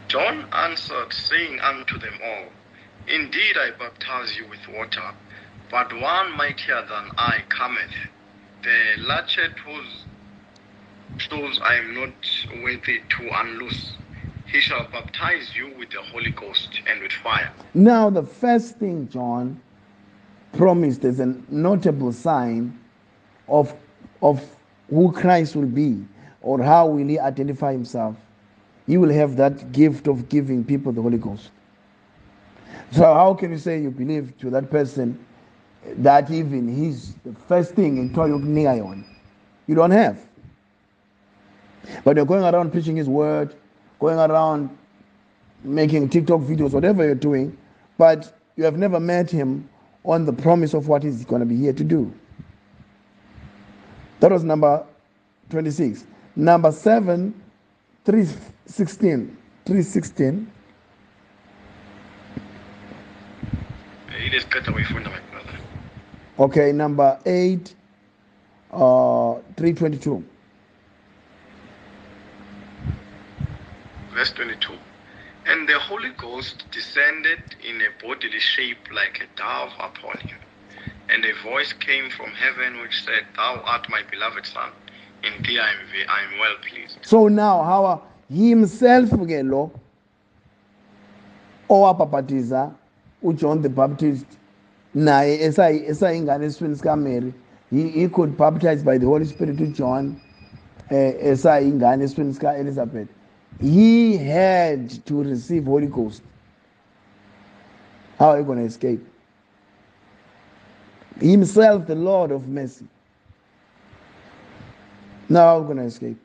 [0.09, 2.45] John answered, saying unto them all,
[3.09, 5.13] Indeed I baptize you with water,
[5.71, 7.91] but one mightier than I cometh,
[8.63, 10.05] the latchet whose
[11.19, 13.93] shoes I am not worthy to unloose.
[14.47, 17.53] He shall baptize you with the Holy Ghost and with fire.
[17.75, 19.61] Now, the first thing John
[20.57, 22.79] promised is a notable sign
[23.49, 23.75] of,
[24.23, 24.43] of
[24.89, 26.05] who Christ will be
[26.43, 28.17] or how will he identify himself,
[28.87, 31.51] he will have that gift of giving people the Holy Ghost.
[32.93, 35.19] So, how can you say you believe to that person
[35.99, 39.05] that even he's the first thing in Toyok
[39.67, 40.19] You don't have.
[42.05, 43.55] But you're going around preaching his word,
[44.01, 44.77] going around
[45.65, 47.57] making TikTok videos, whatever you're doing,
[47.99, 49.69] but you have never met him
[50.05, 52.13] on the promise of what he's going to be here to do.
[54.21, 54.85] That was number
[55.51, 56.07] 26.
[56.37, 57.35] Number 7,
[58.05, 59.37] 316.
[59.65, 60.53] 316.
[64.25, 65.59] It is cut away from the mic, brother.
[66.39, 67.75] Okay, number 8,
[68.73, 70.25] uh, 322.
[74.17, 74.73] Verse 22.
[75.45, 80.39] And the Holy Ghost descended in a bodily shape like a dove upon him.
[81.11, 84.71] And a voice came from heaven which said, Thou art my beloved Son,
[85.23, 86.97] in thee I am, I am well pleased.
[87.03, 89.71] So now, how himself ke lo
[91.69, 92.75] owabhabhatiza
[93.23, 94.27] uJohn the Baptist
[94.95, 97.35] naye esayingane esifeni sikaMary
[97.71, 100.15] he, he could baptize by the Holy Spirit to uJohn
[100.91, 102.57] eh, esayingane esifeni sika
[103.61, 106.23] He had to receive Holy Ghost.
[108.19, 109.07] How are you going to escape?
[111.21, 112.87] Himself the Lord of mercy.
[115.29, 116.19] Now I'm going to escape?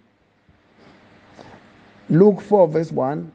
[2.10, 3.32] Luke 4 verse 1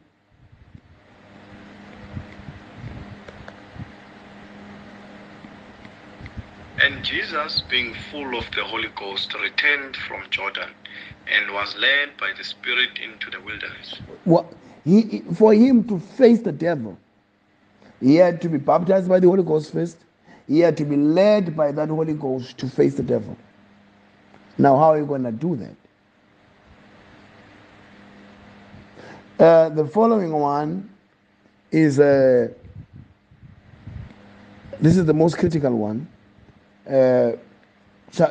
[7.03, 10.71] Jesus, being full of the Holy Ghost, returned from Jordan
[11.27, 14.01] and was led by the Spirit into the wilderness.
[14.25, 14.47] What,
[14.85, 16.99] he, for him to face the devil,
[18.01, 19.99] he had to be baptized by the Holy Ghost first.
[20.47, 23.37] He had to be led by that Holy Ghost to face the devil.
[24.59, 25.75] Now, how are you going to do that?
[29.39, 30.89] Uh, the following one
[31.71, 32.49] is uh,
[34.81, 36.09] this is the most critical one.
[36.89, 37.33] Uh,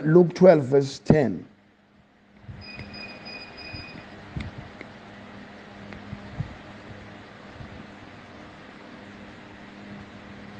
[0.03, 1.45] Luke 12, verse 10.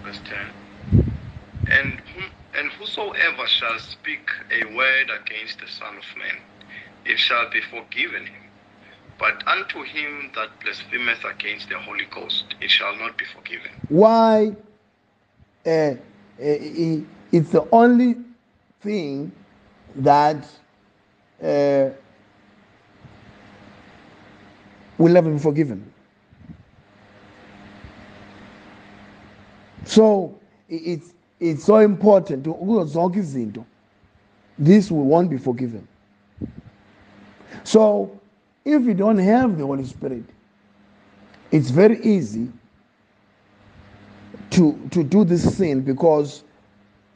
[0.04, 1.14] Verse 10.
[1.72, 2.26] And, whom,
[2.58, 6.38] and whosoever shall speak a word against the Son of Man,
[7.06, 8.42] it shall be forgiven him.
[9.18, 13.72] But unto him that blasphemeth against the Holy Ghost, it shall not be forgiven.
[13.88, 14.54] Why?
[15.66, 15.70] Uh,
[16.44, 16.98] uh,
[17.36, 18.16] it's the only
[18.80, 19.30] thing
[19.98, 20.38] that
[21.44, 21.90] uh,
[24.98, 25.92] will never be forgiven.
[29.84, 33.66] So it's it's so important to.
[34.58, 35.86] This will won't be forgiven.
[37.66, 38.18] So
[38.64, 40.24] if you don't have the Holy Spirit,
[41.52, 42.50] it's very easy
[44.52, 46.45] to to do this sin because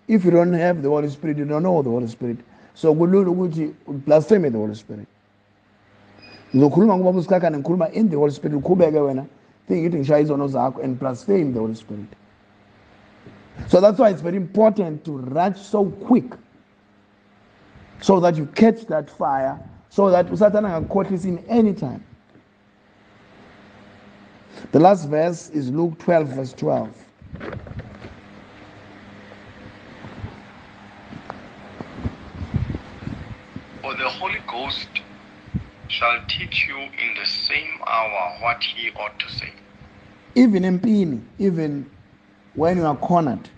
[0.10, 2.38] if you don't have the Holy Spirit, you don't know the Holy Spirit.
[2.74, 3.74] So kulula ukuthi
[4.05, 5.07] blaspheme the Holy Spirit.
[6.51, 6.68] In the
[8.18, 8.64] Holy Spirit
[9.68, 12.07] think ithi ngishaya and blaspheme the Holy Spirit.
[13.68, 16.34] So that's why it's very important to rush so quick
[18.01, 22.03] so that you catch that fire so that Satan angakukhohlisa in any time.
[24.72, 26.89] The last verse is Luke 12 verse 12.
[34.00, 34.88] The Holy Ghost
[35.89, 39.52] shall teach you in the same hour what he ought to say.
[40.36, 41.89] Even in pain, even
[42.56, 43.50] when you are cornered.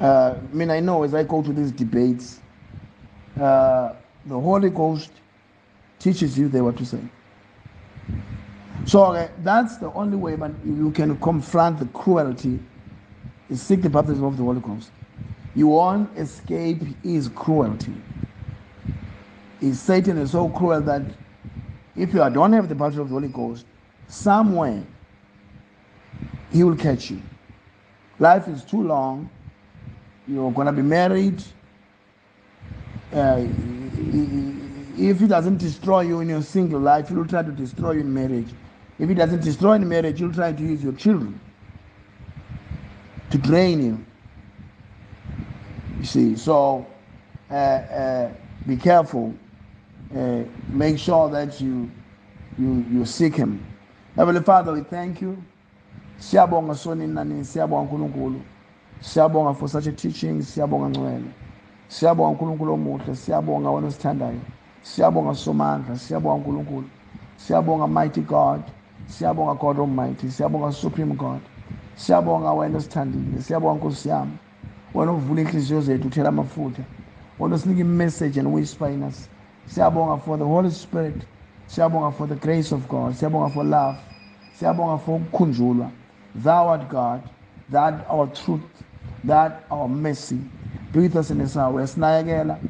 [0.00, 2.40] Uh, I mean, I know as I go to these debates,
[3.40, 3.92] uh,
[4.26, 5.12] the Holy Ghost
[6.00, 7.00] teaches you there what to say.
[8.84, 12.58] So uh, that's the only way but you can confront the cruelty
[13.48, 14.90] is seek the baptism of the Holy Ghost.
[15.54, 17.94] You won't escape his cruelty
[19.60, 21.02] is Satan is so cruel that
[21.94, 23.64] if you don't have the baptism of the Holy Ghost,
[24.08, 24.82] somewhere
[26.52, 27.20] he will catch you.
[28.18, 29.28] Life is too long.
[30.28, 31.42] You're to be married.
[33.12, 33.44] Uh,
[34.98, 38.00] if he doesn't destroy you in your single life, he will try to destroy you
[38.00, 38.48] in marriage.
[38.98, 41.38] If he doesn't destroy in marriage, he'll try to use your children
[43.30, 44.04] to drain you.
[45.98, 46.86] You see, so
[47.50, 48.32] uh, uh,
[48.66, 49.34] be careful
[50.14, 51.90] uh, make sure that you
[52.58, 53.64] you, you seek Him.
[54.16, 55.42] Heavenly Father, we thank you.
[56.20, 58.40] Siyabonga soni nani, siyabonga nkulunkulu.
[59.00, 61.30] Siyabonga for such a teaching, siyabonga ngcwele.
[61.88, 64.40] Siyabonga nkulunkulu omuhle, siyabonga wena osithandayo.
[64.82, 66.88] Siyabonga somandla, siyabonga nkulunkulu.
[67.36, 68.62] Siyabonga mighty God.
[69.08, 70.30] Siyabonga God Almighty.
[70.30, 71.40] Siyabonga Supreme God.
[71.96, 73.42] Siyabonga wena osithandile.
[73.42, 74.38] Siyabonga Nkosi yami.
[74.94, 76.82] Wena uvula inhliziyo zethu uthela amafutha.
[77.38, 79.28] Wena usinika i-message and whisper in us.
[79.68, 81.24] Siyabonga for the Holy Spirit.
[81.68, 83.14] Siyabonga for the grace of God.
[83.14, 84.00] Siyabonga for love.
[84.58, 85.92] Siyabonga for ukukhunjulwa.
[86.34, 87.24] Thou art God.
[87.68, 88.62] That our truth.
[89.24, 90.40] That our mercy.
[90.92, 91.82] Be with us in this hour.
[91.82, 92.60] Sinayekela.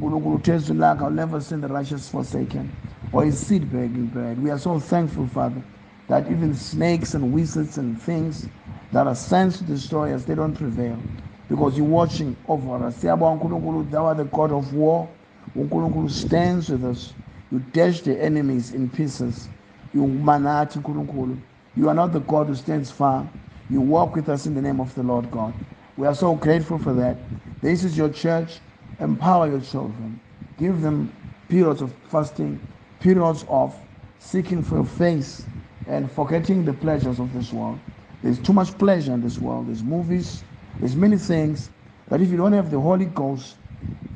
[0.00, 2.72] uNkulunkulu lakhe I'll never seen the righteous forsaken
[3.12, 4.42] or his seed begging bread.
[4.42, 5.62] We are so thankful, Father,
[6.08, 8.48] that even snakes and wizards and things
[8.92, 11.02] that are sent to destroy us, they don't prevail.
[11.48, 13.02] Because you're watching over us.
[13.02, 15.08] Siyabonga uNkulunkulu, thou art the God of war.
[15.56, 17.14] uNkulunkulu stands with us.
[17.50, 19.50] You dash the enemies in pieces.
[19.92, 21.38] You manathi uNkulunkulu.
[21.76, 23.30] You are not the God who stands far.
[23.68, 25.54] You walk with us in the name of the Lord God.
[25.96, 27.18] We are so grateful for that.
[27.60, 28.60] This is your church.
[29.00, 30.20] Empower your children.
[30.56, 31.12] Give them
[31.48, 32.62] periods of fasting,
[33.00, 33.76] periods of
[34.18, 35.46] seeking for your face
[35.86, 37.80] and forgetting the pleasures of this world.
[38.22, 39.68] There's too much pleasure in this world.
[39.68, 40.44] There's movies,
[40.80, 41.70] there's many things
[42.08, 43.56] that if you don't have the Holy Ghost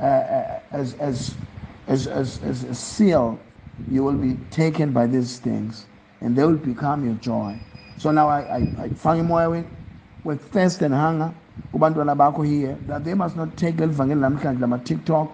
[0.00, 1.34] as, as,
[1.86, 3.38] as, as, as a seal,
[3.90, 5.86] you will be taken by these things
[6.20, 7.58] and they will become your joy.
[7.98, 9.66] So now I, I, I find more with,
[10.24, 11.32] with thirst and hunger.
[11.72, 15.30] Kubantwana bakho here that they must not take elivangeli namhlanje lama-tiktok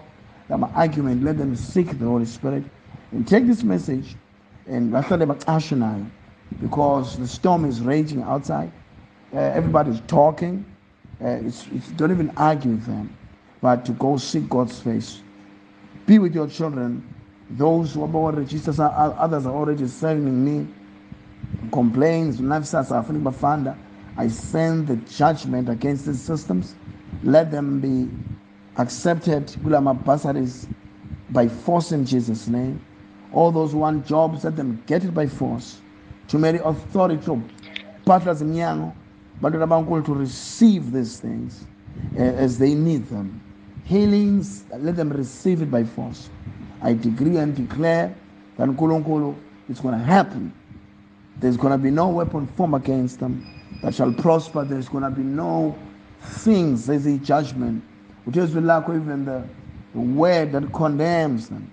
[0.49, 2.63] lama-argument let them seek the holy spirit
[3.11, 4.15] and take this message
[4.67, 6.05] and bahlale bacashe nayo
[6.61, 8.71] because the storm is raging outside.
[9.33, 10.65] Uh, everybody's talking.
[11.23, 13.15] Uh, it's, it's, don't even argue with them
[13.61, 15.21] but to go seek god's face
[16.05, 17.03] be with your children
[17.51, 20.67] those who are registered others are already serving me
[21.71, 23.77] complaints nafisasa afuna bafanda
[24.19, 26.75] I send the judgment against these systems.
[27.23, 28.09] Let them be
[28.75, 29.55] accepted,
[31.29, 32.83] by force in Jesus' name.
[33.31, 35.79] All those who want jobs, let them get it by force.
[36.27, 37.25] To many authority,
[38.03, 38.53] partners in
[40.03, 41.65] to receive these things
[42.17, 43.41] eh, as they need them.
[43.89, 46.29] Healings, let them receive it by force.
[46.79, 48.15] I decree and declare
[48.57, 49.35] that Nkulunkulu,
[49.67, 50.53] it's going to happen.
[51.37, 54.63] There's going to be no weapon formed against them that shall prosper.
[54.63, 55.75] There's going to be no
[56.21, 57.83] things, there's a judgment.
[58.25, 59.43] Which is lack even the,
[59.95, 61.71] the word that condemns them.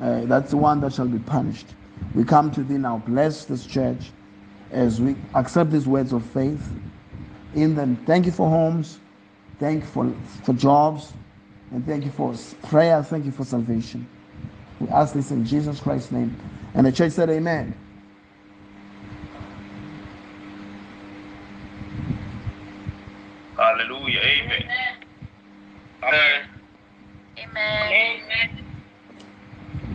[0.00, 1.66] Uh, that's the one that shall be punished.
[2.14, 3.02] We come to thee now.
[3.08, 4.12] Bless this church
[4.70, 6.64] as we accept these words of faith.
[7.56, 9.00] In them, thank you for homes.
[9.58, 11.12] Thank you for, for jobs.
[11.72, 13.02] And thank you for prayer.
[13.02, 14.06] Thank you for salvation.
[14.80, 16.36] We ask this in Jesus Christ's name.
[16.74, 17.74] And the church said, Amen.
[23.56, 24.20] Hallelujah.
[24.20, 24.62] Amen.
[26.02, 26.42] Amen.
[27.38, 27.92] Amen.
[27.92, 28.50] Amen.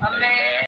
[0.04, 0.64] Amen.